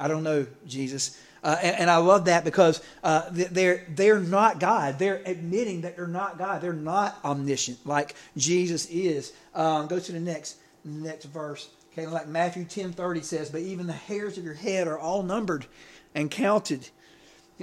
I 0.00 0.08
don't 0.08 0.22
know, 0.22 0.46
Jesus. 0.66 1.20
Uh, 1.42 1.56
and, 1.60 1.76
and 1.80 1.90
I 1.90 1.96
love 1.96 2.26
that 2.26 2.44
because 2.44 2.80
uh, 3.02 3.28
they're, 3.30 3.84
they're 3.88 4.20
not 4.20 4.60
God. 4.60 4.98
They're 4.98 5.22
admitting 5.26 5.80
that 5.80 5.96
they're 5.96 6.06
not 6.06 6.38
God. 6.38 6.60
They're 6.60 6.72
not 6.72 7.18
omniscient 7.24 7.84
like 7.84 8.14
Jesus 8.36 8.86
is. 8.86 9.32
Um, 9.54 9.88
go 9.88 9.98
to 9.98 10.12
the 10.12 10.20
next 10.20 10.58
next 10.84 11.24
verse. 11.26 11.68
Okay, 11.92 12.06
like 12.06 12.26
Matthew 12.26 12.64
ten 12.64 12.92
thirty 12.92 13.22
says, 13.22 13.50
but 13.50 13.60
even 13.60 13.86
the 13.86 13.92
hairs 13.92 14.38
of 14.38 14.44
your 14.44 14.54
head 14.54 14.86
are 14.88 14.98
all 14.98 15.22
numbered 15.22 15.66
and 16.14 16.30
counted, 16.30 16.88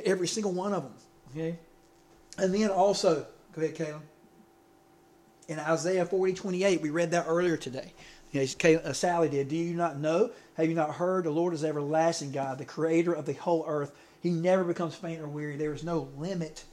every 0.05 0.27
single 0.27 0.51
one 0.51 0.73
of 0.73 0.83
them. 0.83 0.93
Okay, 1.31 1.57
and 2.37 2.53
then 2.53 2.69
also, 2.69 3.25
go 3.53 3.61
ahead, 3.61 3.75
Caleb. 3.75 4.01
In 5.47 5.57
Isaiah 5.57 6.05
forty 6.05 6.33
twenty 6.33 6.63
eight, 6.63 6.81
we 6.81 6.91
read 6.91 7.11
that 7.11 7.25
earlier 7.27 7.57
today. 7.57 7.93
You 8.31 8.45
know, 8.63 8.79
uh, 8.83 8.93
Sally 8.93 9.29
did. 9.29 9.49
Do 9.49 9.55
you 9.55 9.75
not 9.75 9.97
know? 9.99 10.31
Have 10.55 10.67
you 10.67 10.75
not 10.75 10.95
heard? 10.95 11.23
The 11.23 11.31
Lord 11.31 11.53
is 11.53 11.63
everlasting 11.63 12.31
God, 12.31 12.57
the 12.57 12.65
creator 12.65 13.13
of 13.13 13.25
the 13.25 13.33
whole 13.33 13.65
earth. 13.67 13.91
He 14.21 14.29
never 14.29 14.63
becomes 14.63 14.95
faint 14.95 15.21
or 15.21 15.27
weary. 15.27 15.55
There 15.55 15.73
is 15.73 15.83
no 15.83 16.09
limit 16.17 16.63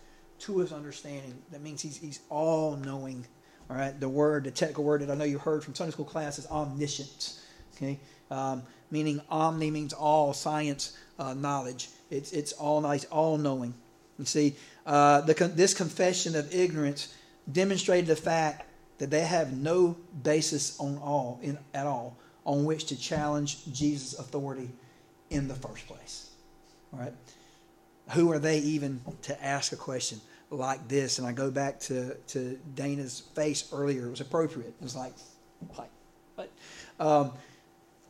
to 0.40 0.58
his 0.58 0.72
understanding. 0.72 1.40
That 1.52 1.62
means 1.62 1.80
he's, 1.80 1.96
he's 1.96 2.20
all 2.28 2.76
knowing. 2.76 3.26
All 3.70 3.76
right. 3.76 3.98
The 3.98 4.08
word, 4.08 4.44
the 4.44 4.50
technical 4.50 4.84
word 4.84 5.00
that 5.02 5.10
I 5.10 5.14
know 5.14 5.24
you 5.24 5.38
heard 5.38 5.64
from 5.64 5.74
Sunday 5.74 5.92
school 5.92 6.04
class 6.04 6.38
is 6.38 6.46
omniscience. 6.48 7.42
Okay. 7.76 7.98
Um, 8.30 8.62
meaning 8.90 9.20
omni 9.30 9.70
means 9.70 9.92
all 9.92 10.32
science 10.32 10.96
uh, 11.18 11.34
knowledge. 11.34 11.88
It's 12.10 12.32
it's 12.32 12.52
all 12.52 12.80
nice, 12.80 13.04
all 13.06 13.38
knowing. 13.38 13.74
You 14.18 14.24
see, 14.24 14.56
uh, 14.86 15.20
the, 15.22 15.34
this 15.34 15.74
confession 15.74 16.36
of 16.36 16.54
ignorance 16.54 17.14
demonstrated 17.50 18.06
the 18.06 18.16
fact 18.16 18.66
that 18.98 19.10
they 19.10 19.20
have 19.20 19.52
no 19.52 19.96
basis 20.22 20.78
on 20.80 20.98
all 20.98 21.38
in 21.42 21.58
at 21.74 21.86
all 21.86 22.16
on 22.44 22.64
which 22.64 22.86
to 22.86 22.96
challenge 22.98 23.64
Jesus' 23.72 24.18
authority 24.18 24.70
in 25.30 25.48
the 25.48 25.54
first 25.54 25.86
place. 25.86 26.30
All 26.92 27.00
right. 27.00 27.12
Who 28.12 28.30
are 28.30 28.38
they 28.38 28.58
even 28.58 29.00
to 29.22 29.44
ask 29.44 29.72
a 29.72 29.76
question 29.76 30.20
like 30.50 30.86
this? 30.86 31.18
And 31.18 31.26
I 31.26 31.32
go 31.32 31.50
back 31.50 31.80
to, 31.80 32.14
to 32.28 32.58
Dana's 32.74 33.20
face 33.34 33.68
earlier. 33.72 34.06
It 34.06 34.10
was 34.10 34.20
appropriate. 34.20 34.68
It 34.68 34.82
was 34.82 34.94
like, 34.94 35.12
like, 35.76 35.90
what? 36.36 36.50
Um, 37.00 37.32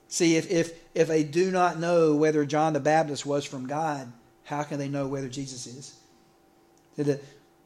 see, 0.09 0.37
if, 0.37 0.51
if, 0.51 0.73
if 0.95 1.09
they 1.09 1.25
do 1.25 1.51
not 1.51 1.79
know 1.79 2.15
whether 2.15 2.45
John 2.45 2.75
the 2.75 2.81
Baptist 2.81 3.25
was 3.25 3.47
from 3.47 3.67
God, 3.67 4.13
how 4.45 4.63
can 4.63 4.79
they 4.79 4.89
know 4.89 5.09
whether 5.09 5.29
Jesus 5.29 5.67
is? 5.67 5.97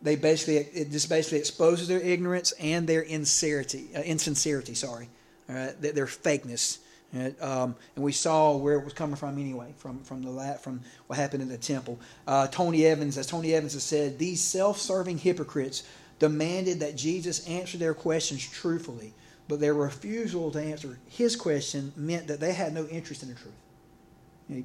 They 0.03 0.17
basically, 0.17 0.57
it 0.57 0.91
just 0.91 1.09
basically 1.09 1.39
exposes 1.39 1.89
their 1.89 2.01
ignorance 2.01 2.53
and 2.53 2.87
their 2.89 3.03
insincerity, 3.03 3.91
uh, 3.95 4.01
insincerity, 4.01 4.75
sorry, 4.75 5.09
all 5.49 5.55
right, 5.55 5.81
their, 5.81 5.93
their 5.93 6.07
fakeness. 6.07 6.79
um, 7.41 7.75
and 7.97 8.05
we 8.05 8.13
saw 8.13 8.57
where 8.57 8.79
it 8.79 8.85
was 8.85 8.95
coming 8.95 9.17
from 9.17 9.39
anyway, 9.39 9.75
from 9.77 9.99
from 10.05 10.23
the 10.23 10.31
la- 10.31 10.55
from 10.55 10.81
what 11.07 11.19
happened 11.19 11.43
in 11.43 11.49
the 11.49 11.59
temple. 11.59 11.99
Uh, 12.27 12.47
Tony 12.47 12.87
Evans, 12.87 13.19
as 13.19 13.27
Tony 13.27 13.53
Evans 13.53 13.75
has 13.75 13.83
said, 13.83 14.19
these 14.19 14.41
self-serving 14.41 15.19
hypocrites 15.19 15.83
demanded 16.19 16.81
that 16.81 16.97
Jesus 16.97 17.47
answer 17.49 17.77
their 17.79 17.95
questions 17.95 18.49
truthfully, 18.49 19.13
but 19.49 19.59
their 19.61 19.75
refusal 19.75 20.51
to 20.53 20.61
answer 20.61 20.99
his 21.09 21.35
question 21.35 21.93
meant 21.97 22.27
that 22.29 22.41
they 22.41 22.53
had 22.55 22.73
no 22.73 22.87
interest 22.87 23.23
in 23.23 23.29
the 23.31 23.35
truth, 23.35 23.55
Okay? 24.51 24.65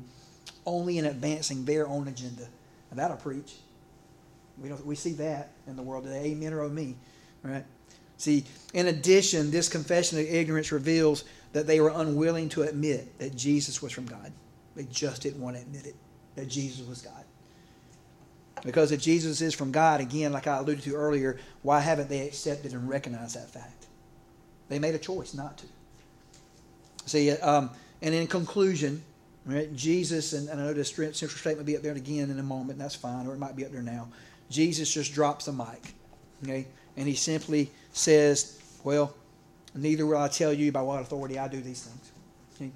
only 0.66 0.98
in 0.98 1.06
advancing 1.06 1.66
their 1.66 1.88
own 1.88 2.08
agenda. 2.08 2.48
That'll 2.92 3.18
preach. 3.18 3.56
We 4.62 4.70
don't 4.70 4.86
we 4.86 4.96
see 4.96 5.14
that 5.14 5.52
in 5.68 5.76
the 5.76 5.84
world 5.84 6.04
today. 6.06 6.26
Amen 6.26 6.54
or 6.54 6.62
oh 6.62 6.70
me, 6.70 6.96
right? 7.44 7.66
See, 8.18 8.46
in 8.74 8.88
addition, 8.88 9.52
this 9.52 9.68
confession 9.68 10.20
of 10.20 10.26
ignorance 10.26 10.72
reveals 10.72 11.26
that 11.52 11.68
they 11.68 11.82
were 11.82 11.92
unwilling 11.94 12.50
to 12.50 12.64
admit 12.64 13.18
that 13.20 13.36
Jesus 13.36 13.82
was 13.82 13.92
from 13.92 14.06
God. 14.06 14.32
They 14.76 14.84
just 14.86 15.22
didn't 15.22 15.42
want 15.42 15.58
to 15.58 15.62
admit 15.62 15.86
it, 15.86 15.96
that 16.36 16.48
Jesus 16.48 16.86
was 16.88 17.02
God. 17.02 17.24
Because 18.64 18.92
if 18.92 19.02
Jesus 19.02 19.42
is 19.42 19.54
from 19.54 19.72
God, 19.72 20.02
again, 20.02 20.32
like 20.32 20.48
I 20.48 20.58
alluded 20.58 20.84
to 20.86 20.96
earlier, 20.96 21.38
why 21.62 21.80
haven't 21.80 22.10
they 22.10 22.26
accepted 22.26 22.74
and 22.74 22.88
recognized 22.90 23.36
that 23.36 23.50
fact? 23.50 23.86
They 24.70 24.80
made 24.80 24.96
a 24.96 25.00
choice 25.00 25.34
not 25.34 25.58
to. 25.60 25.66
See, 27.06 27.32
um, 27.32 27.70
and 28.02 28.16
in 28.16 28.28
conclusion, 28.28 29.04
right, 29.46 29.74
Jesus, 29.76 30.34
and, 30.34 30.50
and 30.50 30.60
I 30.60 30.64
know 30.64 30.74
the 30.74 30.84
central 30.84 31.12
statement 31.14 31.60
will 31.60 31.66
be 31.66 31.78
up 31.78 31.84
there 31.84 31.94
again 31.94 32.32
in 32.32 32.40
a 32.40 32.44
moment, 32.44 32.80
that's 32.80 32.96
fine, 32.96 33.28
or 33.28 33.34
it 33.34 33.40
might 33.40 33.56
be 33.56 33.66
up 33.66 33.72
there 33.72 33.84
now. 33.84 34.08
Jesus 34.50 34.94
just 34.94 35.14
drops 35.14 35.46
the 35.46 35.52
mic, 35.52 35.94
okay, 36.44 36.68
and 36.98 37.08
he 37.08 37.16
simply 37.16 37.72
says, 37.92 38.60
"Well, 38.84 39.14
neither 39.74 40.06
will 40.06 40.18
I 40.18 40.28
tell 40.28 40.54
you 40.54 40.72
by 40.72 40.82
what 40.82 41.02
authority 41.02 41.40
I 41.40 41.48
do 41.48 41.62
these 41.62 41.84
things," 41.84 42.12
okay? 42.56 42.72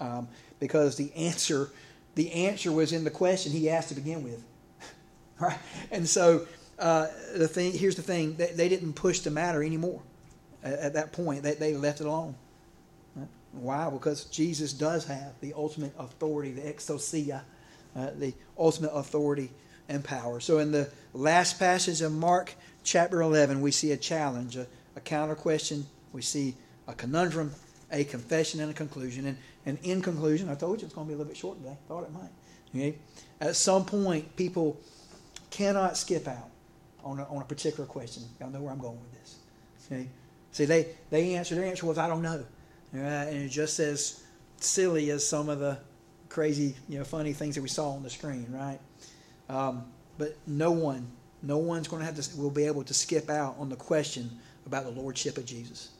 um, 0.00 0.28
because 0.60 0.96
the 0.96 1.12
answer, 1.14 1.70
the 2.14 2.30
answer 2.32 2.70
was 2.70 2.92
in 2.92 3.04
the 3.04 3.10
question 3.10 3.52
he 3.52 3.70
asked 3.70 3.88
to 3.90 3.94
begin 3.94 4.22
with, 4.22 4.42
right? 5.40 5.58
And 5.90 6.08
so 6.08 6.46
uh, 6.78 7.06
the 7.36 7.48
thing, 7.48 7.72
here's 7.72 7.96
the 7.96 8.02
thing: 8.02 8.36
they, 8.36 8.48
they 8.48 8.68
didn't 8.68 8.94
push 8.94 9.20
the 9.20 9.30
matter 9.30 9.62
anymore 9.62 10.02
at, 10.62 10.74
at 10.74 10.94
that 10.94 11.12
point. 11.12 11.42
They, 11.42 11.54
they 11.54 11.74
left 11.74 12.00
it 12.00 12.06
alone. 12.06 12.34
Why? 13.52 13.88
Because 13.88 14.24
Jesus 14.24 14.72
does 14.72 15.04
have 15.06 15.32
the 15.40 15.52
ultimate 15.54 15.92
authority, 15.98 16.52
the 16.52 16.62
exousia, 16.62 17.42
uh, 17.94 18.10
the 18.16 18.34
ultimate 18.58 18.90
authority 18.90 19.50
and 19.88 20.02
power. 20.02 20.40
So 20.40 20.58
in 20.58 20.72
the 20.72 20.90
last 21.12 21.58
passage 21.58 22.00
of 22.00 22.12
Mark 22.12 22.54
chapter 22.82 23.22
11, 23.22 23.60
we 23.60 23.70
see 23.70 23.92
a 23.92 23.96
challenge, 23.96 24.56
a, 24.56 24.66
a 24.96 25.00
counter 25.00 25.34
question. 25.34 25.86
We 26.12 26.22
see 26.22 26.54
a 26.86 26.94
conundrum, 26.94 27.52
a 27.90 28.04
confession, 28.04 28.60
and 28.60 28.70
a 28.70 28.74
conclusion. 28.74 29.26
And, 29.26 29.38
and 29.66 29.78
in 29.82 30.02
conclusion, 30.02 30.48
I 30.48 30.54
told 30.54 30.80
you 30.80 30.86
it's 30.86 30.94
going 30.94 31.06
to 31.06 31.08
be 31.08 31.14
a 31.14 31.16
little 31.16 31.30
bit 31.30 31.36
short 31.36 31.58
today. 31.58 31.76
Thought 31.88 32.04
it 32.04 32.12
might. 32.12 32.30
Okay? 32.74 32.96
At 33.40 33.56
some 33.56 33.84
point, 33.84 34.36
people 34.36 34.78
cannot 35.50 35.96
skip 35.96 36.26
out 36.28 36.50
on 37.04 37.18
a, 37.18 37.24
on 37.24 37.42
a 37.42 37.44
particular 37.44 37.86
question. 37.86 38.22
Y'all 38.40 38.50
know 38.50 38.60
where 38.60 38.72
I'm 38.72 38.78
going 38.78 38.98
with 39.00 39.20
this. 39.20 39.36
Okay? 39.86 40.08
See, 40.52 40.64
they, 40.64 40.88
they 41.10 41.34
answer, 41.34 41.54
their 41.54 41.64
answer 41.64 41.86
was, 41.86 41.98
I 41.98 42.08
don't 42.08 42.22
know. 42.22 42.44
Right? 42.92 43.24
And 43.24 43.42
it's 43.44 43.54
just 43.54 43.78
as 43.80 44.22
silly 44.60 45.10
as 45.10 45.26
some 45.26 45.48
of 45.48 45.58
the 45.58 45.78
crazy, 46.28 46.74
you 46.88 46.98
know, 46.98 47.04
funny 47.04 47.32
things 47.32 47.54
that 47.54 47.62
we 47.62 47.68
saw 47.68 47.90
on 47.90 48.02
the 48.02 48.10
screen, 48.10 48.46
right? 48.50 48.80
Um, 49.48 49.84
but 50.18 50.36
no 50.46 50.70
one, 50.70 51.06
no 51.42 51.58
one's 51.58 51.88
going 51.88 52.00
to 52.00 52.06
have 52.06 52.18
to, 52.18 52.40
will 52.40 52.50
be 52.50 52.64
able 52.64 52.84
to 52.84 52.94
skip 52.94 53.28
out 53.28 53.56
on 53.58 53.68
the 53.68 53.76
question 53.76 54.30
about 54.66 54.84
the 54.84 54.90
lordship 54.90 55.36
of 55.36 55.44
Jesus. 55.44 55.90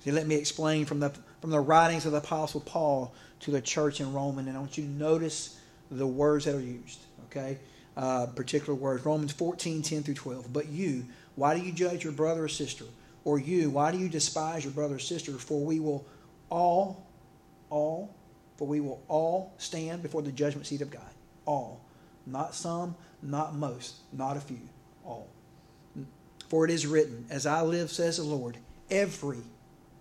See, 0.00 0.12
let 0.12 0.26
me 0.26 0.36
explain 0.36 0.84
from 0.84 1.00
the 1.00 1.12
from 1.40 1.50
the 1.50 1.60
writings 1.60 2.06
of 2.06 2.12
the 2.12 2.18
Apostle 2.18 2.60
Paul 2.60 3.14
to 3.40 3.50
the 3.50 3.60
church 3.60 4.00
in 4.00 4.12
Roman, 4.12 4.48
and 4.48 4.56
I 4.56 4.60
want 4.60 4.78
you 4.78 4.84
to 4.84 4.90
notice 4.90 5.60
the 5.90 6.06
words 6.06 6.44
that 6.44 6.54
are 6.54 6.60
used. 6.60 7.00
Okay, 7.26 7.58
uh, 7.96 8.26
particular 8.26 8.74
words. 8.74 9.04
Romans 9.04 9.32
14, 9.32 9.82
10 9.82 10.02
through 10.02 10.14
12. 10.14 10.52
But 10.52 10.68
you, 10.68 11.04
why 11.34 11.58
do 11.58 11.64
you 11.64 11.72
judge 11.72 12.04
your 12.04 12.12
brother 12.12 12.44
or 12.44 12.48
sister? 12.48 12.84
Or 13.24 13.38
you, 13.38 13.70
why 13.70 13.90
do 13.90 13.98
you 13.98 14.08
despise 14.08 14.64
your 14.64 14.72
brother 14.72 14.96
or 14.96 15.00
sister? 15.00 15.32
For 15.32 15.60
we 15.60 15.80
will 15.80 16.06
all, 16.50 17.06
all, 17.70 18.14
for 18.56 18.66
we 18.66 18.80
will 18.80 19.02
all 19.08 19.54
stand 19.58 20.02
before 20.02 20.22
the 20.22 20.32
judgment 20.32 20.66
seat 20.66 20.80
of 20.80 20.90
God. 20.90 21.02
All. 21.44 21.80
Not 22.26 22.54
some, 22.54 22.96
not 23.22 23.54
most, 23.54 23.96
not 24.12 24.36
a 24.36 24.40
few. 24.40 24.68
All. 25.04 25.28
For 26.48 26.64
it 26.64 26.70
is 26.70 26.86
written, 26.86 27.26
As 27.30 27.46
I 27.46 27.62
live, 27.62 27.90
says 27.90 28.16
the 28.16 28.24
Lord, 28.24 28.56
every, 28.90 29.42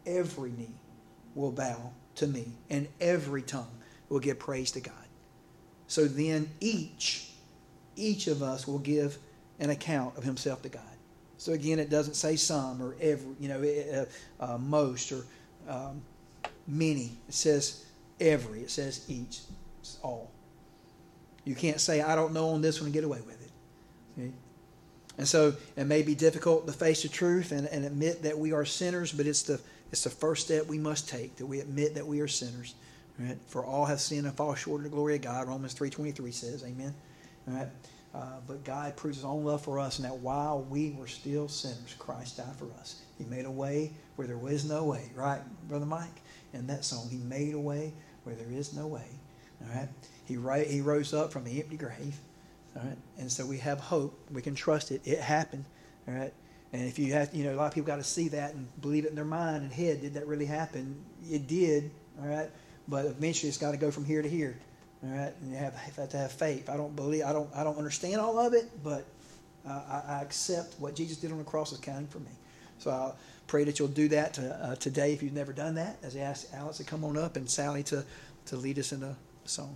every 0.06 0.52
knee 0.52 0.76
will 1.36 1.52
bow 1.52 1.92
to 2.16 2.28
me, 2.28 2.48
and 2.70 2.88
every 3.00 3.42
tongue 3.42 3.78
will 4.10 4.20
give 4.20 4.40
praise 4.40 4.72
to 4.72 4.82
God. 4.82 4.94
So 5.88 6.06
then 6.06 6.50
each, 6.60 7.30
each 7.96 8.28
of 8.28 8.42
us 8.42 8.68
will 8.68 8.80
give 8.80 9.18
an 9.60 9.70
account 9.70 10.18
of 10.18 10.24
himself 10.24 10.62
to 10.64 10.70
God. 10.70 10.82
So 11.38 11.54
again, 11.54 11.80
it 11.80 11.90
doesn't 11.90 12.16
say 12.16 12.36
some 12.36 12.82
or 12.82 12.96
every, 13.00 13.36
you 13.40 13.50
know, 13.50 14.08
uh, 14.42 14.44
uh, 14.44 14.58
most 14.58 15.12
or 15.12 15.26
um, 15.68 16.02
many. 16.68 17.12
It 17.28 17.34
says 17.34 17.86
every. 18.20 18.62
It 18.62 18.72
says 18.72 19.06
each. 19.08 19.42
It's 19.82 20.00
all. 20.02 20.32
You 21.46 21.56
can't 21.56 21.80
say 21.80 22.02
I 22.02 22.16
don't 22.16 22.34
know 22.34 22.50
on 22.50 22.62
this 22.62 22.80
one 22.80 22.88
and 22.88 22.94
get 22.94 23.04
away 23.04 23.22
with 23.22 23.42
it. 23.42 23.52
Okay? 24.18 24.32
And 25.18 25.28
so 25.28 25.54
it 25.78 25.86
may 25.86 26.02
be 26.02 26.16
difficult 26.16 26.68
to 26.68 26.74
face 26.74 27.04
the 27.04 27.10
truth 27.10 27.52
and, 27.52 27.68
and 27.68 27.86
admit 27.86 28.24
that 28.24 28.38
we 28.38 28.52
are 28.52 28.66
sinners, 28.66 29.12
but 29.12 29.26
it's 29.26 29.44
the 29.44 29.62
it's 29.92 30.04
the 30.04 30.10
first 30.10 30.46
step 30.46 30.66
we 30.66 30.80
must 30.80 31.08
take 31.08 31.38
that 31.38 31.46
we 31.46 31.60
admit 31.60 31.96
that 31.96 32.06
we 32.06 32.20
are 32.20 32.28
sinners. 32.28 32.76
Right? 33.18 33.38
For 33.48 33.64
all 33.64 33.86
have 33.86 34.02
sinned 34.02 34.26
and 34.26 34.36
fall 34.36 34.56
short 34.56 34.80
of 34.80 34.84
the 34.84 34.90
glory 34.90 35.16
of 35.16 35.22
God. 35.22 35.48
Romans 35.48 35.74
three 35.74 35.90
twenty 35.90 36.12
three 36.12 36.32
says, 36.32 36.64
Amen. 36.64 36.94
All 37.48 37.54
right. 37.54 37.68
Uh, 38.14 38.40
but 38.48 38.64
God 38.64 38.96
proves 38.96 39.18
his 39.18 39.26
own 39.26 39.44
love 39.44 39.62
for 39.62 39.78
us, 39.78 40.00
and 40.00 40.06
that 40.06 40.16
while 40.16 40.62
we 40.70 40.92
were 40.92 41.08
still 41.08 41.50
sinners, 41.50 41.96
Christ 42.00 42.38
died 42.38 42.56
for 42.56 42.72
us. 42.80 43.02
He 43.18 43.26
made 43.26 43.44
a 43.44 43.52
way 43.52 43.92
where 44.16 44.26
there 44.26 44.38
was 44.38 44.64
no 44.64 44.86
way, 44.86 45.12
right, 45.16 45.42
Brother 45.68 45.86
Mike? 45.86 46.22
In 46.54 46.66
that 46.68 46.86
song, 46.86 47.10
He 47.10 47.18
made 47.18 47.54
a 47.54 47.60
way 47.60 47.92
where 48.24 48.34
there 48.34 48.50
is 48.50 48.74
no 48.74 48.88
way. 48.88 49.04
All 49.62 49.78
right? 49.78 49.90
He, 50.26 50.36
he 50.68 50.82
rose 50.82 51.14
up 51.14 51.32
from 51.32 51.44
the 51.44 51.60
empty 51.62 51.78
grave. 51.78 52.18
All 52.76 52.84
right? 52.84 52.98
And 53.18 53.32
so 53.32 53.46
we 53.46 53.58
have 53.60 53.80
hope. 53.80 54.18
We 54.32 54.42
can 54.42 54.56
trust 54.56 54.92
it. 54.92 55.02
It 55.06 55.20
happened. 55.20 55.66
All 56.08 56.14
right? 56.14 56.34
And 56.74 56.84
if 56.84 57.00
you 57.00 57.14
have, 57.14 57.34
you 57.34 57.46
know, 57.46 57.54
a 57.54 57.58
lot 57.58 57.68
of 57.68 57.74
people 57.74 57.88
got 57.88 57.98
to 57.98 58.04
see 58.04 58.28
that 58.30 58.54
and 58.54 58.68
believe 58.82 59.06
it 59.06 59.10
in 59.10 59.16
their 59.16 59.24
mind 59.24 59.64
and 59.64 59.72
head. 59.72 60.02
Did 60.02 60.16
that 60.16 60.28
really 60.28 60.46
happen? 60.46 60.96
It 61.30 61.48
did. 61.48 61.92
All 62.22 62.28
right? 62.28 62.50
But 62.88 63.06
eventually 63.06 63.50
it's 63.50 63.58
got 63.58 63.72
to 63.72 63.78
go 63.78 63.92
from 63.92 64.06
here 64.06 64.22
to 64.22 64.30
here. 64.30 64.58
All 65.04 65.12
right, 65.12 65.34
and 65.42 65.52
you 65.52 65.58
have, 65.58 65.76
have 65.76 66.10
to 66.10 66.18
have 66.18 66.32
faith. 66.32 66.70
I 66.70 66.78
don't 66.78 66.96
believe, 66.96 67.24
I 67.26 67.34
don't, 67.34 67.50
I 67.56 67.64
don't 67.64 67.78
understand 67.78 68.16
all 68.16 68.40
of 68.40 68.54
it, 68.54 68.72
but 68.84 69.06
uh, 69.68 69.82
I, 69.88 70.14
I, 70.14 70.22
accept 70.22 70.80
what 70.80 70.96
Jesus 70.96 71.18
did 71.18 71.32
on 71.32 71.38
the 71.38 71.44
cross 71.44 71.72
is 71.72 71.80
counting 71.80 72.08
for 72.08 72.20
me. 72.20 72.32
So 72.80 72.92
I 72.92 73.12
pray 73.46 73.66
that 73.66 73.78
you'll 73.78 73.88
do 73.90 74.08
that 74.10 74.34
to, 74.36 74.56
uh, 74.56 74.76
today 74.76 75.14
if 75.14 75.22
you've 75.22 75.34
never 75.34 75.54
done 75.54 75.76
that. 75.76 75.98
As 76.02 76.16
I 76.16 76.20
ask 76.20 76.48
Alex 76.54 76.78
to 76.78 76.84
come 76.84 77.04
on 77.04 77.18
up 77.18 77.36
and 77.36 77.48
Sally 77.50 77.84
to, 77.84 78.04
to 78.48 78.56
lead 78.56 78.80
us 78.80 78.94
in 78.94 79.04
a 79.04 79.16
song. 79.44 79.76